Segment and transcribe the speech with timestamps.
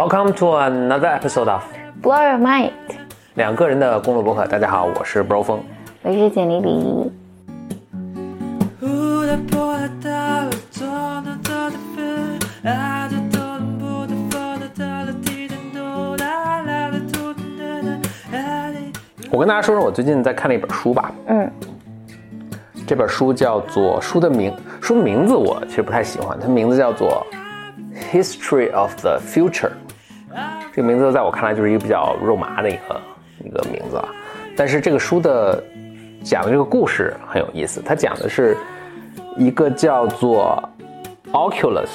[0.00, 1.62] Welcome to another episode of
[2.00, 2.72] Blow Your Mind，
[3.34, 4.46] 两个人的公路博客。
[4.46, 5.62] 大家好，我是 Bro 峰。
[6.00, 7.12] 我是简丽丽。
[19.30, 21.12] 我跟大家说说我最近在看的一本书吧。
[21.26, 21.50] 嗯，
[22.86, 27.22] 这本书叫做书的名书的名字我其实不太喜欢，它名字叫做
[28.10, 29.68] 《History of the Future》。
[30.80, 33.00] 这个名字在我看来就是一个比较肉麻的一个
[33.44, 34.08] 一个名字啊。
[34.56, 35.62] 但是这个书的
[36.24, 38.56] 讲的这个故事很有意思，它讲的是
[39.36, 40.58] 一个叫做
[41.32, 41.90] Oculus，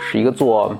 [0.00, 0.74] 是一个做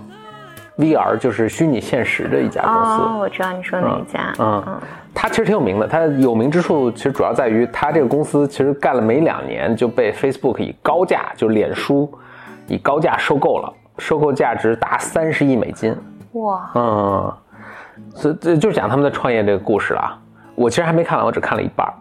[0.78, 3.02] VR 就是虚拟现实的一家公司。
[3.02, 4.32] 哦，我知道你说哪一家。
[4.38, 4.80] 嗯，
[5.14, 5.86] 它其实挺有名的。
[5.86, 12.10] 它有名之处其实主要在于，它这个公司其实干了没两年就被 Facebook 以高价，就脸书
[12.66, 15.94] 以高价收购了，收购价值达三十亿美金。
[16.32, 17.34] 哇，嗯，
[18.14, 20.18] 所以这就是讲他们的创业这个故事了。
[20.54, 21.92] 我其实还没看完，我只看了一半儿。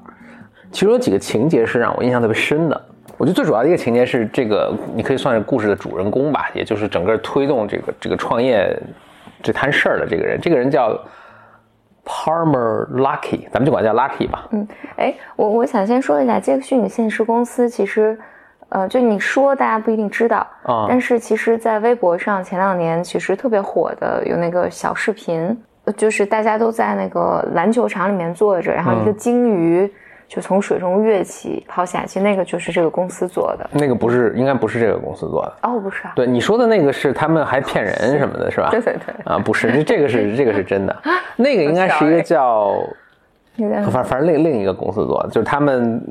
[0.71, 2.81] 其中有几个情节是让我印象特别深的。
[3.17, 8.75] 我觉得最主要的一个情节是这个，你可以算是故事的主人公吧，也就是整个推动这个这个创业
[9.43, 10.39] 这摊事儿的这个人。
[10.41, 10.99] 这个人叫
[12.03, 14.47] Palmer Luckey，咱们就管他叫 Lucky 吧。
[14.51, 18.17] 嗯，哎，我我想先说一下，这个虚拟现实公司其实，
[18.69, 25.55] 呃，就你说大家不一定知道啊但是其实，在微博上前两年其实特别火的有那个小视频，呃
[25.97, 29.91] 就是大家都在那个篮球场里面坐着，然后一个嗯鲸鱼
[30.27, 33.69] 就从水中跃起抛下，其实那个就是这个公司做的。
[33.73, 35.53] 那个不是，应该不是这个公司做的。
[35.63, 38.69] 哦，不是啊，对你说的那个是他们还骗人什么的，是吧？
[38.69, 40.95] 对对对，啊，不是，这这个是这个是真的，
[41.35, 42.71] 那个应该是一个叫，
[43.55, 46.01] 有点反反正另另一个公司做的，就是他们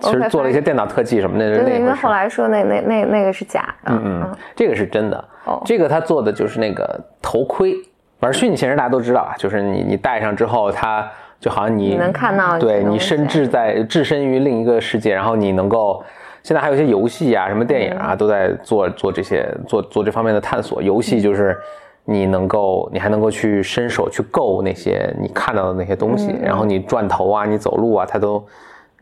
[0.00, 2.10] 其实做了一些电脑特技什么的，是对因为后。
[2.10, 5.16] 来说那那那那个是假的，嗯，这个是真的。
[5.44, 7.74] 哦这个他做的就是那个头盔，
[8.22, 11.06] 反正虚拟现实大家都知道啊，就是你你戴上之后，它
[11.40, 16.00] 就好像你你能看到对你甚至在置身于另一个世界，然后你能够。
[16.44, 20.82] 现在还有一些游戏啊，什么电影嗯啊，都在做做这些做做这方面的探索。
[20.82, 21.56] 游戏就是
[22.04, 28.44] 你能够，你还能够去伸手去够那些你看到的那些东西，嗯然后你转头啊，你走路啊，它都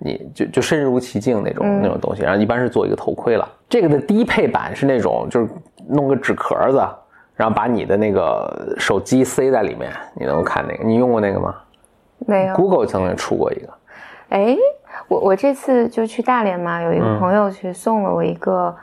[0.01, 2.23] 你就就身如其境那种、嗯那种东西。
[2.23, 3.49] 然后一般是做一个头盔了。
[3.71, 5.49] 这个的低配版是那种就是
[5.89, 6.87] 弄个纸壳子，
[7.41, 10.85] 然后把你的那个手机塞在里面，你能够看那个。
[10.85, 11.55] 你用过那个吗
[12.27, 12.55] 没有。
[12.55, 13.69] ？Google 曾经出过一个。
[14.29, 14.55] 哎，
[15.09, 18.77] 我我这次就去大连嘛，有一个朋友去送了我一个，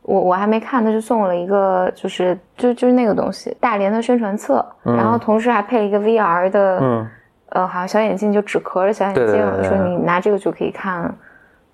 [0.00, 7.06] 我我还没看，他就送我了一个，就是就就是那个东西，大连的宣传册，然后同时还配了一个 VR 的，嗯，
[7.50, 11.14] 呃，好像小眼镜，就纸壳的小眼镜，对对对对说你拿这个就可以看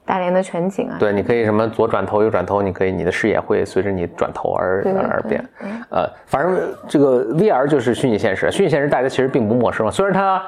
[0.05, 0.97] 大连的全景啊。
[0.99, 5.45] 对，你可以什么左转头、右转头，你可以你的视野会随着你转头而而变。
[5.63, 10.43] 嗯呃，反正这个 VR 就是虚拟现实，虚拟现实大家其实并不陌生，虽然它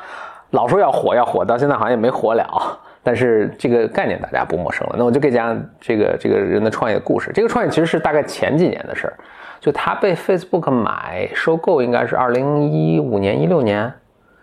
[0.51, 4.97] 老说要火要火，到现在好像也没火了，但是这个概念大家不陌生了。
[4.99, 7.31] 那我就给讲讲这个这个人的创业故事。
[7.33, 9.15] 这个创业其实是大概前几年的事儿，
[9.61, 13.93] 就他被 Facebook 买收购，应该是二零一五年一六年，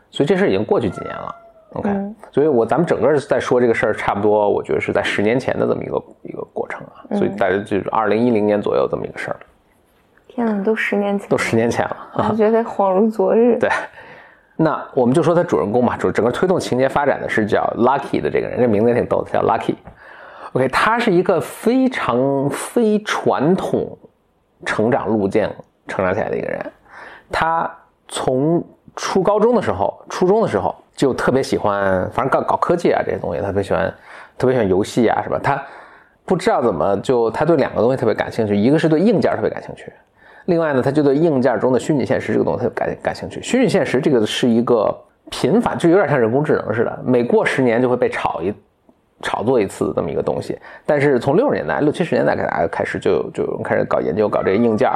[0.10, 1.36] 所以这事儿已经过去几年了。
[1.74, 9.38] OK，、嗯所以我咱们整个在说这个事儿，差不多我觉得是在十年前的这么一个一个过程啊，所以大概就是二零一零年左右这么一个事儿，
[10.28, 12.28] 天哪，都十年前都，十年前了。
[12.30, 13.58] 我觉得恍如昨日。
[13.62, 13.70] 对，
[14.56, 19.76] 那我们就说他主人公吧，主整个推动情节发展的是叫 Lucky 的这个人，这名字也挺逗的，叫 Lucky。
[20.54, 23.96] OK，他是一个非常非传统
[24.66, 25.48] 成长路径
[25.88, 26.64] 成长起来的一个人。
[27.32, 27.70] 他
[28.08, 28.64] 从
[28.96, 33.94] 初高中的时候，初中的时候就特别喜欢，反正搞搞科技啊这些东西，特别喜欢，
[34.38, 35.40] 特别喜欢游戏啊，是吧？
[35.42, 35.62] 他
[36.26, 39.92] 不知道怎么就他对两个东西特别感兴趣，一个是对硬件特别感兴趣，
[40.46, 43.42] 另外呢，他就对硬件中的虚拟现实这个东西特别感感兴趣。
[43.42, 44.96] 虚拟现实这个是一个
[45.30, 48.54] 频繁，就有点像人工智能似的，每过十年就会被炒一
[49.22, 50.60] 炒作一次这么一个东西。
[50.86, 54.92] 但是从六十年代、六七十年代给大家开始就就开始搞研究搞这个硬件，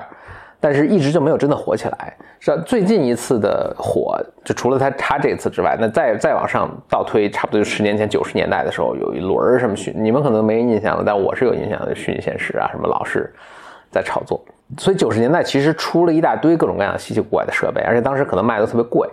[0.59, 2.13] 但是一直就没有真的火起来。
[2.39, 4.15] 是吧最近一次的火，
[4.45, 13.33] 就除了他他这次之外，那再再往上倒推，差不多就十年前九十年代的时候，有一轮什么虚，你们可能没印象了，但我是有印象的，虚拟现实啊，什么老是
[13.92, 14.39] 在炒作。
[14.77, 19.09] 所以九十年代其实出了一大堆各种各样稀奇古怪的设备，而且当时可能卖的特别贵，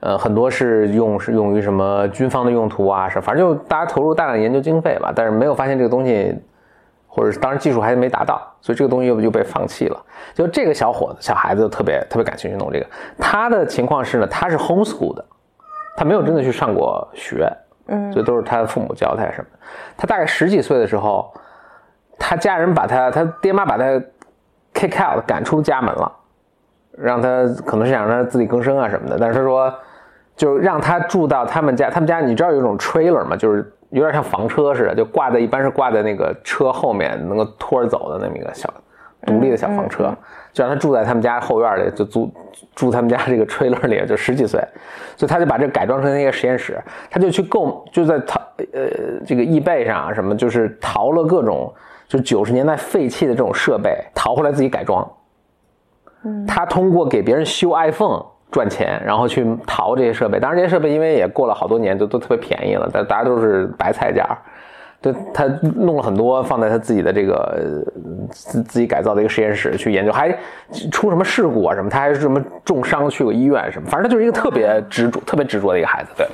[0.00, 6.34] 呃，很多是用是用于什么军方的用途啊，是反正就大家投入大量研究经费吧，但是没有发现这个东西，
[7.14, 10.04] 或者是当时技术还没达到，所以这个东西又又被放弃了。
[10.34, 15.24] 就这个小伙子小孩子就特别特别感兴趣弄这个，他的情况是呢，他是 homeschool 的，
[15.96, 17.48] 他没有真的去上过学，
[17.86, 19.58] 嗯所以都是他的父母教他什么的。
[19.96, 21.32] 他大概十几岁的时候，
[22.18, 23.84] 他家人把他，他爹妈把他
[24.74, 26.12] kick out 赶出家门了，
[26.98, 29.16] 让他可能是想让他自力更生啊什么的。
[29.20, 29.72] 但是他说，
[30.34, 33.36] 就让他住到他们家，他们家你知道有一种 trailer 吗？
[33.36, 38.72] 就是有点像房车似的，就挂在一般是挂在那个车后面，能够拖着走的那么一个小
[39.26, 40.14] 独立的小房车，
[40.52, 42.32] 就让他住在他们家后院里，就租
[42.74, 44.60] 住他们家这个 trailer 里，就十几岁，
[45.16, 46.78] 所以他就把这改装成一个实验室，
[47.10, 48.40] 他就去购，就在淘
[48.72, 48.88] 呃
[49.26, 51.72] 这个易贝上啊什么，就是淘了各种。
[52.06, 55.10] 就九十年代废弃的这种设备淘回来自己改装，
[56.22, 58.22] 嗯，他通过给别人修 iPhone
[58.54, 60.38] 赚钱，然后去淘这些设备。
[60.38, 64.24] 当然，这些设备因为也过了好多年，都都特别便宜了，但大家都是白菜价。
[65.00, 67.84] 对他弄了很多放在他自己的这个
[68.30, 70.30] 自自己改造的一个实验室去研究，还
[70.92, 71.90] 出什么事故啊什么？
[71.90, 73.88] 他还是什么重伤去过医院什么？
[73.90, 76.10] 反正他就是一个特别执着、特别执着的一个孩子。
[76.16, 76.24] 对，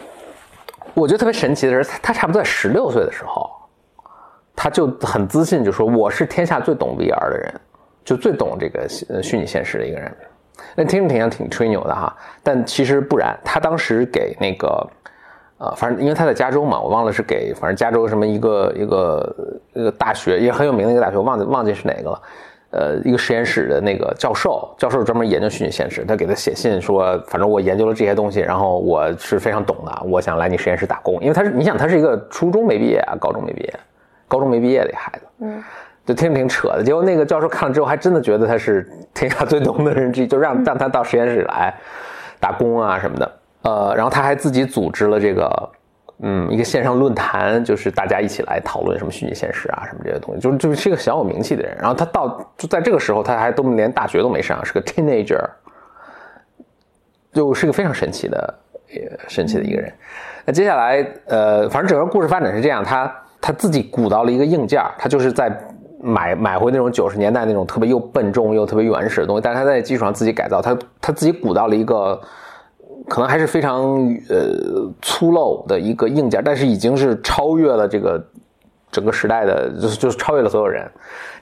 [0.92, 3.50] 我觉得特别神奇的是，他差不多在十六岁的时候。
[4.54, 7.54] 他就很自信，就说我是天下最懂 VR 的人，
[8.04, 8.86] 就最懂这个
[9.22, 10.14] 虚拟现实的一个人。
[10.74, 13.38] 那听着挺像挺吹牛的哈，但其实不然。
[13.44, 14.86] 他当时给那个，
[15.58, 19.36] 呃，反正因为他在加州嘛，我忘了是给反正加州什么一个一个
[19.74, 22.22] 一个大学也很有名的一个大学，我忘记忘记是哪个了。
[22.72, 31.20] 呃，一个实验室的那个教授，教授专门研究虚拟现实，他给他写信说，反正我研究了这些东西，然后我是非常懂的，我想来你实验室打工。
[31.20, 33.74] 因为他是你想他是一个初中没毕业啊，高中没毕业。
[34.28, 35.60] 高中没毕业的孩子，嗯，
[36.10, 36.82] 就听着挺扯的。
[36.82, 38.84] 结果那个教授看了之后，还真的觉得他是
[39.14, 41.72] 天下最懂的人之一，就让让他到实验室来
[42.40, 43.32] 打工啊什么的。
[43.62, 45.70] 呃，然后他还自己组织了这个，
[46.22, 51.76] 嗯，一个线上论坛，就是大家一起来讨论什么虚拟现实啊什么这些东西，就就是一个小有名气的人。
[51.78, 55.44] 然后他到就在这个时候，他还都连大学都没上，是个 teenager，
[57.32, 58.54] 就是个非常神奇的、
[59.28, 59.92] 神奇的一个人。
[60.44, 63.08] 那接下来，呃，反正整个故事发展是这样，他。
[63.42, 65.50] 他自己鼓捣了一个硬件，他就是在
[66.02, 72.18] 买买回那种九十年代那种特别又笨重又特别原始的东西，但是他在基础上自己改造，他他自己鼓捣了一个
[73.06, 73.82] 可能还是非常
[74.30, 78.24] 呃粗陋的一个硬件，但是已经是超越了这个
[78.90, 80.90] 整个时代的，就是就是超越了所有人。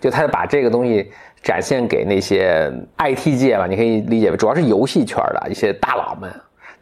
[0.00, 1.08] 就他把这个东西
[1.40, 2.68] 展现给那些
[2.98, 6.28] IT 界吧，你可以理解为主要是游戏圈的一些大佬们，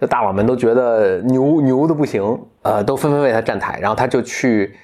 [0.00, 4.74] 就大佬们都觉得牛牛的不行，呃，都纷纷为他站台，然后他就去。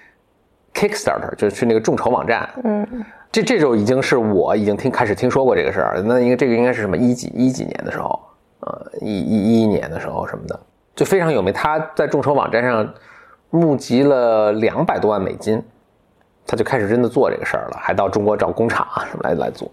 [0.75, 6.03] Kickstarter 就是去那个众筹网站，嗯，这这就已经是我已经听开始听说过这个事儿。
[6.05, 8.19] 那应该这个应该是什么一几一几年的时候，
[8.61, 10.59] 呃，一一一一年的时候什么的，
[10.97, 11.53] 就非常有名。
[11.53, 12.89] 他在众筹网站上
[13.51, 15.63] 募集了两百多万美金，
[16.47, 19.71] 他就开始真的做这个事儿了，还到中国找工厂啊什么来来做。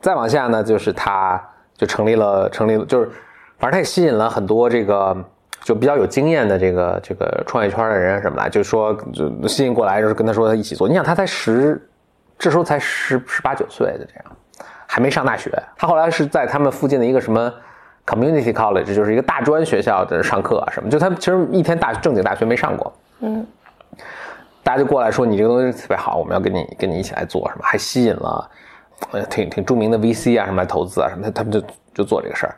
[0.00, 1.40] 再往下呢，就是他
[1.76, 3.06] 就成立了成立了，就是
[3.58, 5.16] 反正他也吸引了很多这个。
[5.64, 10.88] 就比较有经验的这个这个创业圈的人什么的，就说就吸引过来，就是跟他说他一起做。
[10.88, 11.80] 你想他才十，
[12.38, 14.24] 这时候才十十八九岁的这样，
[14.86, 15.50] 还没上大学。
[15.76, 17.52] 他后来是在他们附近的一个什么
[18.06, 20.90] community college，就是一个大专学校的上课啊什么。
[20.90, 22.92] 就他其实一天大正经大学没上过。
[23.20, 23.46] 嗯。
[24.64, 28.50] 大家就过来说你这个东西特别好，我们要跟你跟你一起来做什么，还吸引了
[29.28, 31.60] 挺挺著名的 VC 啊什么来投资啊什么，他他们就
[31.92, 32.54] 就做这个事儿。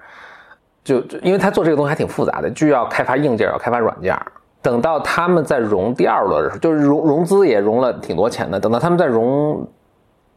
[0.84, 4.16] 就就因为他做这个东西还挺复杂的，就要开发硬件，要开发软件。
[4.60, 8.60] 等到他们在融第二轮的时候，就是融融资也融了挺多钱的。
[8.60, 9.66] 等到他们在融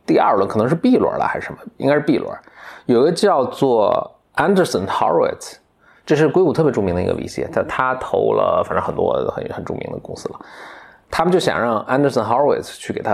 [0.05, 1.59] 第二轮，可能是 B 轮了还是什么？
[1.77, 2.29] 应该是 B 轮。
[2.87, 5.55] 有一个叫做 Anderson Horowitz，
[6.05, 10.39] 这是硅谷特别著名的一个 VC，他他投了反正很多很很著名的公司了。
[11.09, 13.11] 他们就想让 Anderson Horowitz 去给他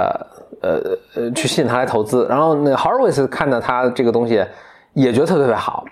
[0.61, 0.81] 呃
[1.15, 2.25] 呃去吸引他来投资。
[2.27, 4.43] 然后那 Horowitz 看到他这个东西
[4.93, 5.85] 也觉得特别特别好。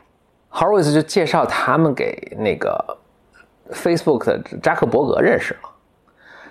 [0.54, 2.98] Horowitz 就介绍他们给那个
[3.72, 5.60] Facebook 的扎克伯格认识了。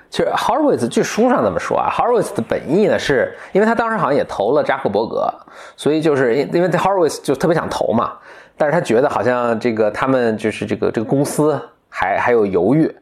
[0.08, 5.32] 其实 Horowitz 据书上这么说啊，Horowitz 的本意呢，是因为他当时好像也投了扎克伯格，
[5.76, 8.14] 所以就是因为 Horowitz 就特别想投嘛，
[8.56, 12.92] 但是他觉得好像这个他们就是这个这个公司还还有犹豫。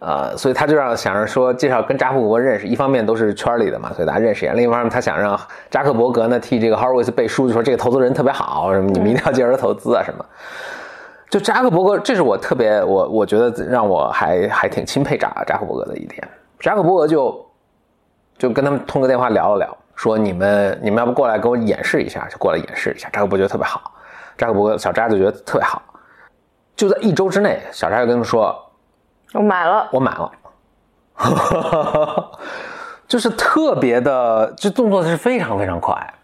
[0.00, 5.38] 呃，所以他就让想着说介绍跟扎克伯格认识，一方面都是圈里的嘛，所以大家认识一下；另一方面，他想让
[5.70, 10.24] 扎克伯格呢替这个 Horowitz 背书，就说这个投资人特别好，什么你们一定要介绍投资啊什么。
[11.28, 16.26] 就扎克伯格，这是我特别我我觉得让我还还挺钦佩扎扎克伯格的一点。
[16.58, 17.46] 扎克伯格就
[18.38, 23.06] 就跟他们通个电话聊了聊，说你们你们要不过来给我演示一下，就过来演示一下。
[23.12, 23.92] 扎克伯格觉得特别好，
[24.38, 25.82] 扎克伯格小扎就觉得特别好。
[26.74, 28.58] 就在一周之内，小扎就跟他们说。
[29.34, 30.30] 我买了，我买了，
[33.06, 36.14] 就是特别的，这动作是非常非常快，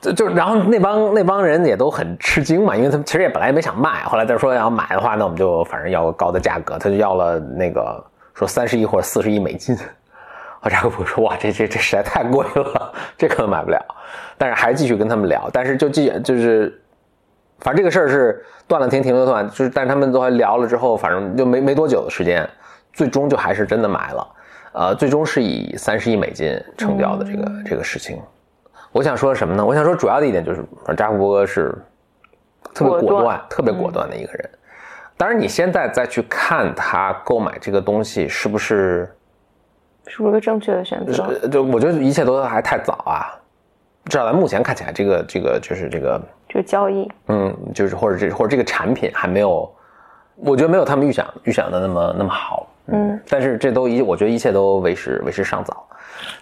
[0.00, 8.02] 就就然后那帮那帮人也都很吃惊嘛，因为他们其实也本来也没想卖，后来他说要买的话，那我们就反正要个高的价格，他就要了那个
[8.34, 9.76] 说三十亿或者四十亿美金，
[10.60, 13.78] 啊，扎克伯说哇，这这这实在太贵了， 这可能买不了。
[14.38, 16.80] 但是还继续跟他们聊，但是就继就是，
[17.58, 22.48] 反正这个事儿是断了停，停了断，就是，但是他们都还聊了之后，反正就没没多久的时间，
[22.92, 24.34] 最终就还是真的买了。
[24.72, 28.22] 呃，最终是以三十亿美金成交的这个这个事情。
[28.92, 29.66] 我想说什么呢？
[29.66, 30.64] 我想说主要的一点就是，
[30.96, 31.74] 扎克伯格是
[32.72, 34.50] 特别果断、特别果断的一个人。
[35.16, 39.12] 当然，你现在再去看他购买这个东西是不是，
[40.06, 41.48] 是不是个正确的选择？
[41.48, 43.34] 就我觉得一切都还太早啊。
[44.10, 49.72] 至少在目前看起来，这个这个就是这个就是交易，嗯，就是或者这或者这个产品还没有，
[50.34, 52.66] 我觉得没有他们预想预想的那么那么好。
[52.86, 55.86] 嗯，但是这都一，我觉得一切都为时为时尚早。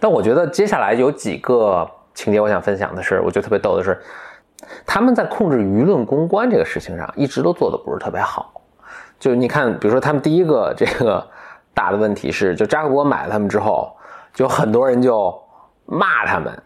[0.01, 4.01] 但我觉得接下来有几个情节，我想分享的是，我觉得特别逗的是，
[4.87, 8.51] 他们在控制舆论公关这个事情上，一直都做的不是特别好。
[9.19, 11.23] 就你看，比如说他们第一个这个
[11.75, 13.95] 大的问题是，就扎克伯格买了他们之后，
[14.33, 15.39] 就很多人就
[15.85, 16.63] 骂他们，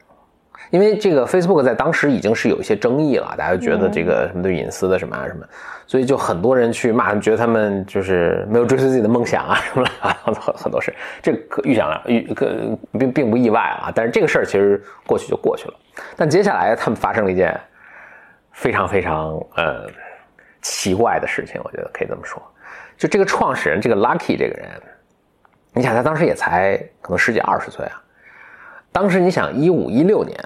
[0.73, 5.47] 因为这个 Facebook 在当时已经是有一些争议了，大家觉得这个什么对隐私的什么啊什么，
[5.87, 9.91] 所以就很多人去骂，觉得他们就是没有追随自己的梦想啊什么的，
[10.25, 12.51] 很很多事，这可预想了，预可
[12.99, 13.93] 并并不意外啊。
[13.95, 15.75] 但是这个事儿其实过去就过去了，
[16.17, 17.55] 但接下来他们发生了一件
[18.51, 19.87] 非常非常呃。
[20.65, 22.41] 奇怪的事情，我觉得可以这么说，
[22.97, 24.69] 就这个创始人这个 Lucky 这个人，
[25.73, 28.01] 你想他当时也才可能十几二十岁啊。
[28.93, 30.39] 当时你想一五一六年，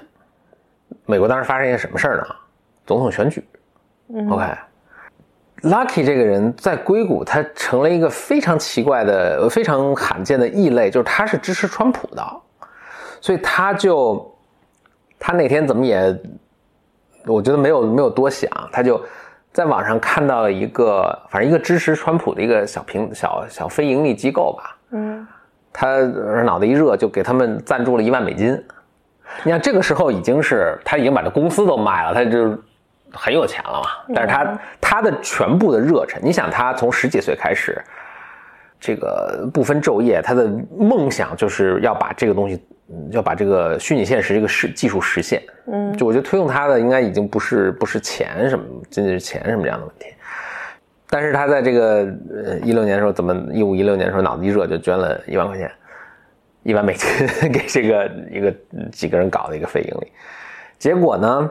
[1.06, 2.26] 美国当时发生一件什么事儿呢？
[2.84, 3.42] 总统选举。
[4.28, 12.22] OK，Lucky 这个人在硅谷，他成了一个非常奇怪的、非常罕见的异类，就是他是支持川普的，
[13.20, 14.36] 所以他就
[15.18, 16.14] 他那天怎么也，
[17.25, 19.00] 我觉得没有没有多想，他就。
[19.52, 25.26] 在网上看到了一个，反正一个支持川普的一个小平小小非盈利机构吧，嗯，
[25.72, 25.98] 他
[26.44, 28.62] 脑袋一热就给他们赞助了一万美金。
[29.44, 32.58] 你看这个时候已经是他已经把这公司都卖了，他就
[33.12, 34.14] 很有钱了嘛。
[34.14, 37.80] 但是他他的全部的热忱，你想他从十几岁开始，
[38.80, 42.62] 这个不分昼夜，他的梦想就是要把这个东西。
[43.10, 50.06] 要把这个虚拟现实这个实技术实现，嗯，就我觉得推动他的应该已经不是不是钱什么，仅仅是钱什么这样的问题。
[51.10, 55.68] 但是他在这个呃一六年的时候，怎么一五一六年的时候脑子一热就捐了一万块钱，
[56.66, 57.08] 一万美金
[57.52, 58.54] 给这个一个
[58.90, 60.12] 几个人搞的一个非盈利，
[60.78, 61.50] 结果呢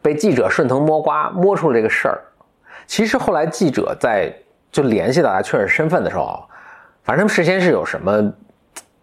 [0.00, 2.20] 被记者顺藤摸瓜摸出了这个事儿。
[2.86, 4.32] 其实后来记者在
[4.70, 6.42] 就联系到他确认身份的时候，
[7.04, 8.32] 反正他们事先是有什么。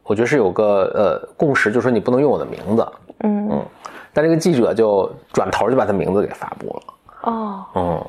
[0.03, 0.65] 我觉得是有个
[0.96, 3.48] 呃共识，就说你不能用我的名字，嗯。
[3.51, 3.65] 嗯，
[4.12, 8.05] 但这个记者就转头就把他名字给发布了，哦，嗯，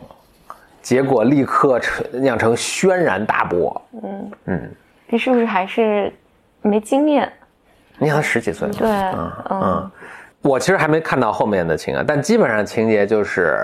[0.81, 4.31] 结果立刻成酿成轩然大波，嗯。
[4.47, 4.71] 嗯，
[5.09, 6.11] 你是不是还是
[6.63, 7.31] 没经验？
[7.99, 9.33] 你想他十几岁，对，嗯。
[9.51, 9.91] 嗯，
[10.43, 13.59] 我其实还没看到后面的情啊，但基本上情节就是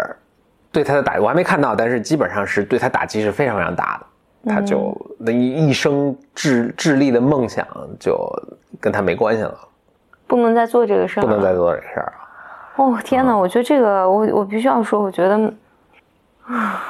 [0.70, 4.06] 对他的打，我还没看到，但是基本上是对他打击是非常非常大的。
[4.48, 7.66] 他就那一一生致致力的梦想
[7.98, 8.16] 就
[8.80, 9.58] 跟他没关系了，
[10.26, 12.12] 不能再做这个事儿，不能再做这个事儿了。
[12.76, 15.52] 哦天哪，我觉得这个我我必须要说，我觉得
[16.46, 16.82] 啊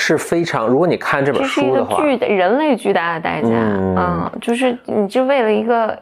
[0.00, 0.66] 是非常。
[0.66, 5.96] 如果你看这本书的话，巨人类巨大的代价，嗯，就是你就为了一个。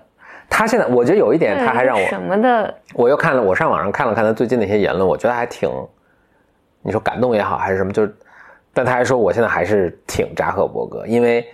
[0.49, 5.69] 他现在我觉得有一点，他还让我什么的，我又看了，我上网上看了看他最近的一些言论，我觉得还挺，
[6.81, 8.15] 你说感动也好还是什么，就是。
[8.73, 11.45] 但他还说，我现在还是挺扎克伯格，因为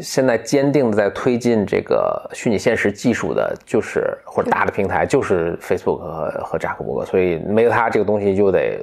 [0.00, 8.78] 现在坚定的在推进这个虚拟现实技术的，就是或者大的平台，就是 Facebook 和和扎克伯格，所以没有他这个东西就得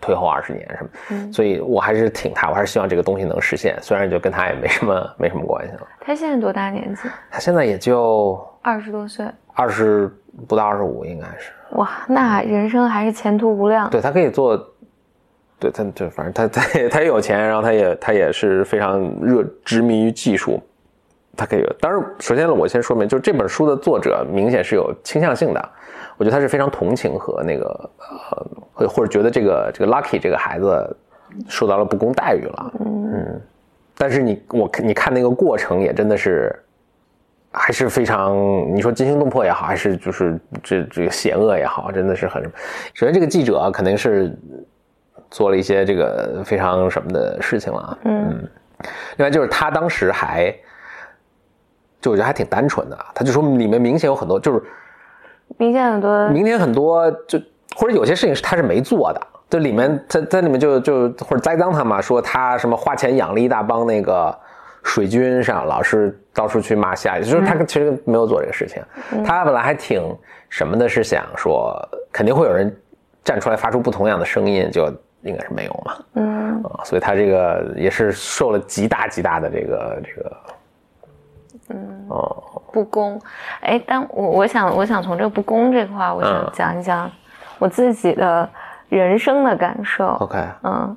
[0.00, 5.86] 退后二十年什么，所以我还是挺他，我还是希望这个东西能实现，虽然就跟他也没什么 没什么关系了。
[6.00, 7.02] 他现在多大年纪？
[7.30, 9.24] 他现在也就二十多岁，
[9.54, 10.10] 二十
[10.48, 11.52] 不到二十五应该是。
[11.76, 13.88] 哇，那人生还是前途无量。
[13.90, 14.74] 对他可以做。
[15.60, 20.62] 对他，就反正他他他也有钱，然后他也他也是非常热执迷于技术，
[21.36, 21.66] 他可以。
[21.80, 25.68] 当然，首先我先说明，就是这本书的作者明显是有倾向性的，
[26.16, 30.96] 我觉得他是非常同情和那个呃，或或者觉得这个这个 Lucky 这个孩子
[31.48, 32.72] 受到了不公待遇了。
[32.84, 33.40] 嗯，
[33.96, 36.56] 但是你我你看那个过程也真的是
[37.50, 38.36] 还是非常，
[38.72, 42.40] 你说惊心动魄也好，还是就是这这个险恶也好，真的是很。
[42.94, 44.38] 首先，这个记者肯定是。
[45.30, 48.48] 做了一些这个非常什么的事情了，嗯，
[49.16, 50.54] 另外就是他当时还，
[52.00, 54.62] 就我觉得还挺单纯的，他就说里面明显有很多，就是
[55.56, 57.38] 明显很多，明显很多，就
[57.76, 59.20] 或者有些事情是他是没做的，
[59.50, 64.36] 就里面他在里面就就或者栽赃他嘛，说他什么花钱养了一大帮那个
[64.82, 68.82] 水军上，老是到处去骂下，就是他其实没有做这个事情。
[69.24, 70.02] 他本来还挺
[70.48, 71.76] 什么的，是想说
[72.12, 72.74] 肯定会有人
[73.22, 74.90] 站出来发出不同样的声音，就
[75.22, 75.96] 应该是没有嘛。
[76.14, 80.36] 嗯，所以他这个也是受了极大极大的这个这个，
[81.70, 83.20] 嗯哦不公。
[83.60, 87.10] 哎，但我我想我想从这个不公这块，我想讲一讲
[87.58, 88.48] 我自己的
[88.88, 90.06] 人生的感受。
[90.20, 90.96] OK，嗯。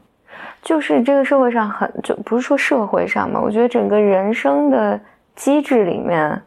[0.63, 4.99] 就是这个社会上很就不是说社会上嘛，我觉得整个人生的
[5.35, 6.39] 机制里面，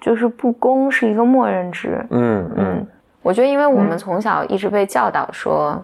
[0.00, 2.04] 就是不公是一个默认值。
[2.10, 2.86] 嗯嗯，
[3.22, 5.80] 我觉得因为我们从小一直被教导说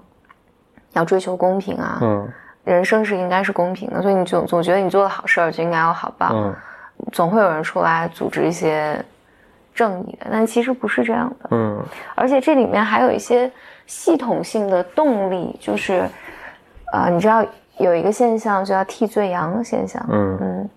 [0.97, 2.29] 要追求公平啊，嗯，
[2.65, 6.55] 人生是应该是公平的，所以你总总觉得你做的好事儿就应该有好报，嗯，
[7.13, 9.01] 总会有人出来组织一些
[9.75, 11.49] 正义的，但其实不是这样的。
[11.53, 11.81] 嗯，
[12.15, 13.51] 而且这里面还有一些
[13.87, 16.05] 系统性的动力，就是。
[16.93, 17.45] 啊，你知道
[17.79, 20.01] 有一个现象叫替罪羊的现象。
[20.09, 20.71] 嗯嗯，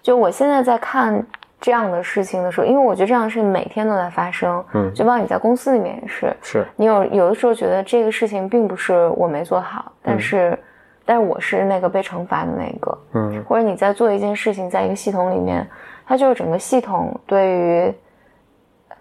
[0.00, 1.22] 就我现在在看
[1.60, 4.64] 这样的事情的时候，因为我觉得这样的事情每天都在发生。
[4.74, 6.36] 嗯，就包括你在公司里面也是。
[6.42, 6.66] 是。
[6.76, 10.58] 你有有的时候觉得这个事情并不是我没做好，但是，
[11.04, 12.98] 但是我是那个被惩罚的那个。
[13.14, 13.44] 嗯。
[13.48, 15.66] 或者你在做一件事情，在一个系统里面，
[16.06, 17.94] 它就是整个系统对于，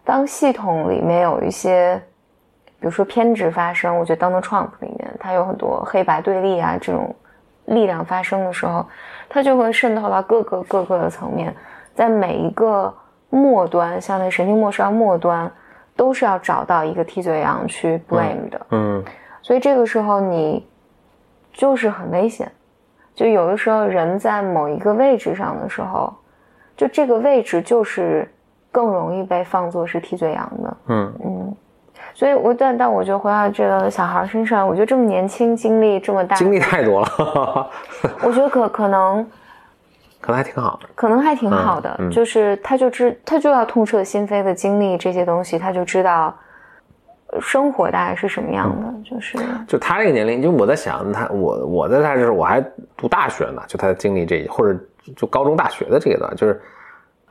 [0.04, 2.02] 当系统里面有一些。
[2.78, 7.16] 比如说偏执发生，我觉得 Donald Trump 里面，它有很多黑白对立啊这种
[7.66, 8.86] 力量发生的时候，
[9.28, 11.56] 它就会渗透到各个各个的层面，
[11.96, 12.94] 在每一个
[13.32, 15.52] 末端，像那神经末梢末端，
[15.96, 18.62] 都是要找到一个替罪羊去 blame 的。
[18.70, 19.04] 嗯，
[19.42, 20.68] 所以这个时候你
[21.52, 22.52] 就是很危险，
[23.16, 26.14] 就有的时候人在某一个位置上的时候，
[26.78, 28.32] 就这个位置就是
[28.72, 30.78] 更容易被放作是替罪羊的。
[30.88, 31.56] 嗯嗯。
[32.14, 37.70] 所以，我但但我觉得回到这个小孩身上，我觉得这么年轻，经历这么大，经历太多了。
[38.22, 39.26] 我觉得可可能，
[40.22, 42.00] 可能还挺好的，可能还挺好的。
[42.12, 46.36] 就是他就知他就要痛彻心扉的经历这些东西，他就知道
[47.40, 49.10] 生活大概是什么样的。
[49.10, 52.62] 就是就他这个年龄，就我在想他，我我在他就是我还
[52.98, 54.80] 读大学呢，就他经历这或者
[55.16, 56.62] 就高中大学的这一段，就是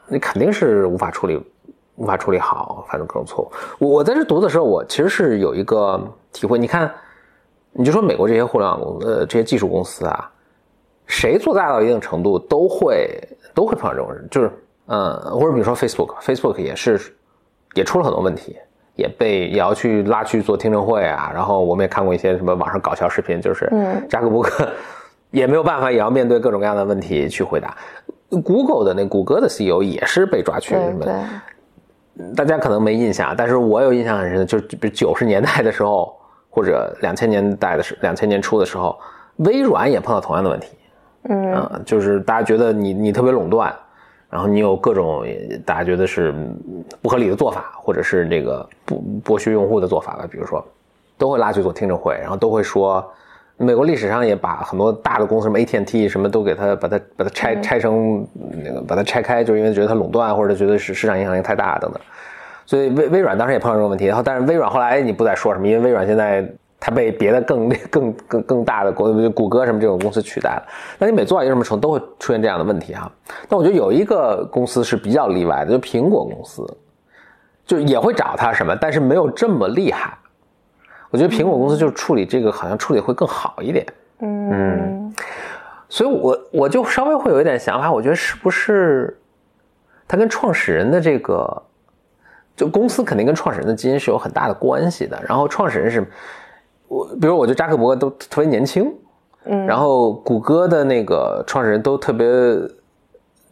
[0.06, 1.42] 你肯定是无法处理。
[1.96, 3.52] 无法处理好，反正各种错误。
[3.78, 5.96] 我我在这读的时候，我其实是有一个
[6.32, 6.58] 体会。
[6.58, 6.92] 你看，
[7.70, 10.28] 你就说美国这些互联网公呃这些技术公司啊，
[11.06, 13.10] 谁做大到一定程度，都会
[13.54, 14.50] 都会碰到这种人，就是
[14.86, 17.00] 嗯，或者比如说 Facebook，Facebook 也是
[17.74, 18.56] 也出了很多问题，
[18.96, 21.30] 也被也要去拉去做听证会啊。
[21.34, 23.70] 然后我们也看过一些什么网上搞笑视频，就是
[24.08, 24.50] 扎克伯格
[25.30, 27.76] 也没有办法，也要面对各种各样的问题去回答。
[28.30, 31.04] Google 的那谷歌的 CEO 也是被抓去什么。
[32.36, 36.16] 大家可能没印象，但是我有印象很深的，就是比如九十年代的时候，
[36.48, 38.96] 或者两千年代的时，两千年初的时候，
[39.38, 40.68] 微软也碰到同样的问题。
[41.28, 43.74] 嗯，就是大家觉得你你特别垄断，
[44.30, 45.24] 然后你有各种
[45.64, 46.34] 大家觉得是
[47.00, 50.64] 不合理的做法，或者是这个不剥削用户的做法吧，比如说，
[51.16, 53.04] 都会拉去做听证会，然后都会说。
[53.56, 58.26] 美国历史上也把很多大的公司，什么 AT&T 什么都给它把它把它拆拆成
[58.64, 62.00] 那个把它拆开，就是因为觉得它垄断或者觉得是市场影响力太大等等。
[62.66, 66.44] 所以微微软当时也碰到这个问题，然后但是微软后来你不再说什么，因为微软现在
[66.84, 70.62] 它被别的 更更更更大的国谷歌什么这种公司取代了。
[70.98, 73.10] 那你每做到一个什么程度都会出现这样的问题哈。
[73.48, 76.62] 但我觉得有一个公司是比较例外的，就苹果公司，
[77.64, 80.14] 就也会找它什么，但是没有这么厉害。
[81.08, 83.86] 我觉得苹果公司就是处理这个，好像处理会更好一点。
[84.18, 85.14] 嗯，
[85.88, 89.18] 所以我我就稍微会有一点想法，我觉得是不是
[90.06, 91.62] 它跟创始人的这个，
[92.54, 95.18] 就公司肯定跟创始人的基因是有很大的关系的。
[95.26, 96.06] 然后创始人是，
[96.94, 98.92] 我比如我觉得扎克伯格都特别年轻，
[99.44, 102.26] 嗯，然后谷歌的那个创始人都特别。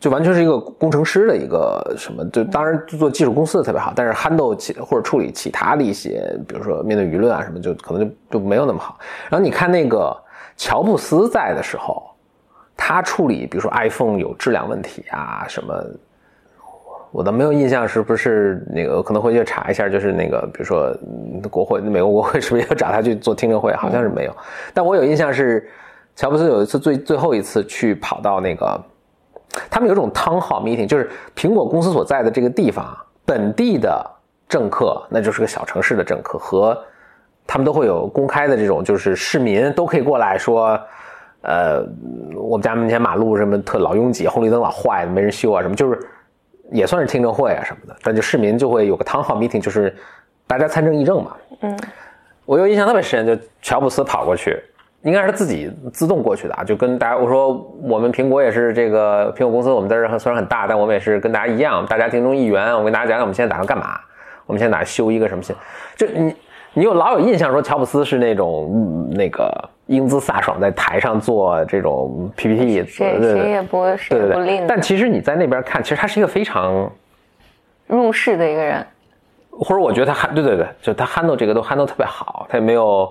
[0.03, 8.99] 就完全是一个工程师的一个什么，就当然做技术公司的特别好，但是 handle 其或者处理其他的一些，比如说面对舆论啊什么，就可能就就没有那么好。
[9.31, 10.13] 然后你看那个
[10.57, 12.03] 乔布斯在的时候，
[12.77, 15.73] 他处理比如说 iPhone 有质量问题啊什么，
[17.13, 20.93] 我倒没有印象是不是那个可能回去查一下，就是那个比如说
[21.51, 23.73] 国会美国国会是不是要找他去做听证会？
[23.75, 24.37] 好像是没有，
[24.75, 25.69] 但我有印象是
[26.17, 28.81] 乔布斯有一次最最后一次去跑到那个。
[29.71, 32.97] 他们有种 town hall meeting，就是苹果公司所在的这个地方，
[33.27, 34.03] 本地的
[34.49, 36.83] 政客，那就是个小城市的政客，和
[37.47, 40.81] 他们都会有公开的这种，就是市民都可以过来说，
[41.43, 41.85] 呃，
[42.35, 46.01] 我们家门前马路什么特老拥挤，红绿灯老坏，没人修啊，什么就是
[46.71, 47.97] 也算是听证会啊什么的。
[48.03, 49.95] 但就市民就会有个 town hall meeting，就是
[50.47, 51.37] 大家参政议政嘛。
[51.61, 51.79] 嗯，
[52.45, 54.59] 我有印象特别深，就乔布斯跑过去，
[55.03, 62.73] 应该是自己自动过去的啊，就跟大家我说，我们苹果也是这个苹果公司，我们在这虽然很大，但我们也是跟大家一样，大家庭中一员。
[62.77, 63.99] 我跟大家讲讲，我们现在打算干嘛？
[64.47, 65.55] 我们现在打算修一个什么新？
[65.97, 66.35] 就你，
[66.75, 74.65] 你有老有印象说乔布斯是那种那个英姿飒爽，在台上做这种 PPT，谁谁也不谁也不吝。
[74.67, 76.91] 但其实你在那边看，其实他是一个非常
[77.87, 78.87] 入世的一个人，
[79.51, 83.11] 或者我觉得他 handle 对对对，就他 handle 这个都 handle 特别好，他也没有。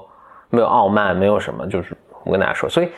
[0.54, 2.90] 没有傲慢，没有什么，就是我跟大家说，所以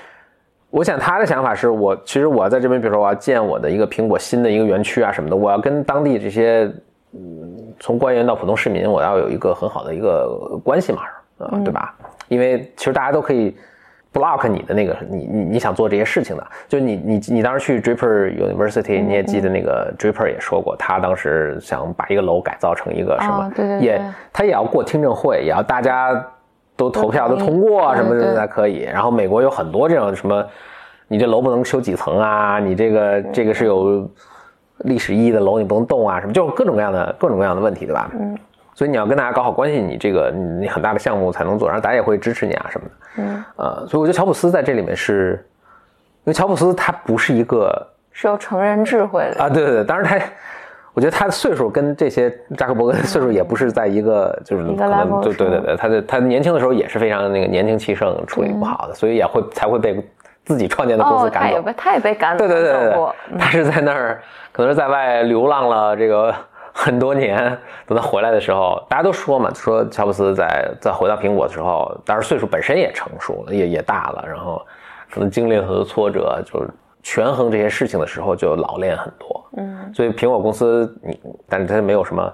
[0.71, 6.63] 我想他的想法是我其实我在这边，比如说我要建我的一个苹果新的一个园区啊什么的，我要跟当地这些
[7.11, 11.03] 嗯从官员到普通市民，我要有一个很好的一个关系嘛，
[11.37, 11.95] 啊对吧？
[12.33, 13.55] 因为其实大家都可以
[14.11, 26.25] block 你的那个你你你想做这些事情的，就你你你当时去 Draper University，你也记得那个 Draper 也说过，他当时想把一个楼改造成一个什么，对对，也他也要过听证会，也要大家。
[26.75, 28.79] 都投票都通过什么的才可以。
[28.79, 30.43] 然后美国有很多这种什么，
[31.07, 32.57] 你这楼不能修几层啊？
[32.57, 34.09] 你这个这个是有
[34.79, 36.19] 历史意义的楼，你不能动啊？
[36.19, 38.09] 什么就各种各样的各种各样的问题，对吧？
[38.19, 38.35] 嗯。
[38.73, 42.93] 所以你要跟大家搞好关系，你这个你很大的项目才能做，然后大家也会支持你啊什么的。
[43.17, 43.43] 嗯。
[43.57, 45.45] 呃，所以我觉得乔布斯在这里面是，
[46.23, 49.49] 因为乔布斯他不是一个是有成人智慧的啊。
[49.49, 50.25] 对对对，当然他。
[50.95, 60.07] 我觉得他的岁数跟这些扎克伯格的岁数也不是在一个，就是可能对对对对，他的他年轻的时候也是非常那个年轻气盛，处理不好的，所以也会才会被
[60.45, 61.49] 自己创建的公司赶走。
[61.49, 62.47] 他也被他也被赶走。
[62.47, 66.31] 对对对对，他是在那儿，可能是在外流浪了这个
[66.73, 74.61] 很多年，等他回来的时候，大家都说嘛，说乔布斯在在回到苹果的时候，当然岁数本身也成熟了，也也大了，然后
[75.09, 76.65] 可能经历了很多挫折，就。
[77.05, 82.33] 权衡这些事情的时候就老练很多，嗯，所以苹果公司，你，但是它没有什么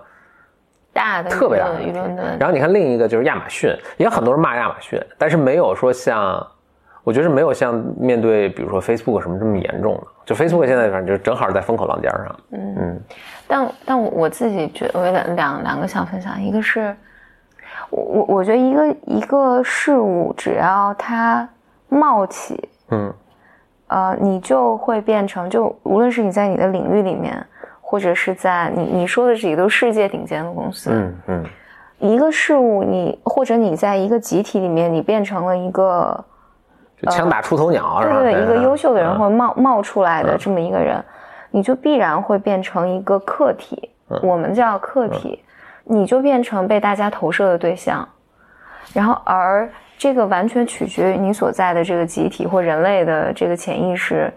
[0.94, 2.16] 大的特别大的舆论。
[2.38, 6.46] 然后你看另一个就是亚马逊，也很多人骂亚马逊，但是没有说像，
[7.04, 10.04] 我觉得是没有像面对比如说 Facebook 什么这么严重的。
[10.24, 13.02] 就 Facebook 现在反正就正好在风口浪尖上，嗯嗯。
[13.50, 16.96] 但但我我自己觉得，我有两两两个想分享，一个是，
[17.90, 21.50] 我我我觉得一个一个事物只要它
[21.90, 23.12] 冒起，嗯。
[23.92, 27.44] 呃，你就会变成，就无论是你在你的领域里面，
[27.82, 31.46] 或者是在你你说的这些都世界顶尖的公司，嗯嗯，
[31.98, 36.24] 一个事物你或者你在一个集体里面，你变成了一个
[37.10, 41.04] 枪打出头鸟，对对对，一个优秀的人或者冒冒出来的这么一个人，
[41.52, 43.90] 你就必然会变成一个客体，
[44.22, 45.44] 我们叫客体，
[45.84, 48.08] 你就变成被大家投射的对象，
[48.94, 49.70] 然后而。
[50.02, 54.34] 这个完全取决于你所在的这个集体或人类的这个潜意识，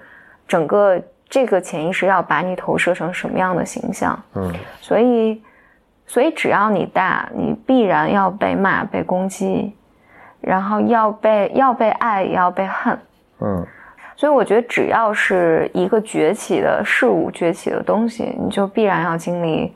[0.48, 4.20] 整个这个潜意识要把你投射成什么样的形象？
[4.34, 5.40] 嗯，所以，
[6.04, 9.72] 所以只要你大，你必然要被骂、被攻击，
[10.40, 12.98] 然后要被要被爱，也要被恨。
[13.40, 13.64] 嗯，
[14.22, 19.74] 所以我觉得只要是一个崛起的事物、崛起的东西，你就必然要经历，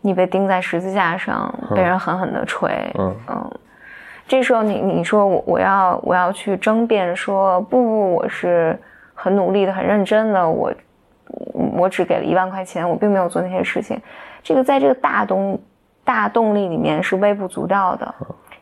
[0.00, 2.92] 你被钉在十字架上，被人狠狠的锤。
[2.98, 3.50] 嗯嗯。
[4.26, 8.76] 这时候你你说我我要我要去争辩说不不我是
[9.14, 10.74] 很努力的很认真的我
[11.76, 13.96] 我只给了一万块钱我并没有做那些事情，
[14.42, 15.56] 这个在这个大动
[16.02, 18.12] 大动力里面是微不足道的，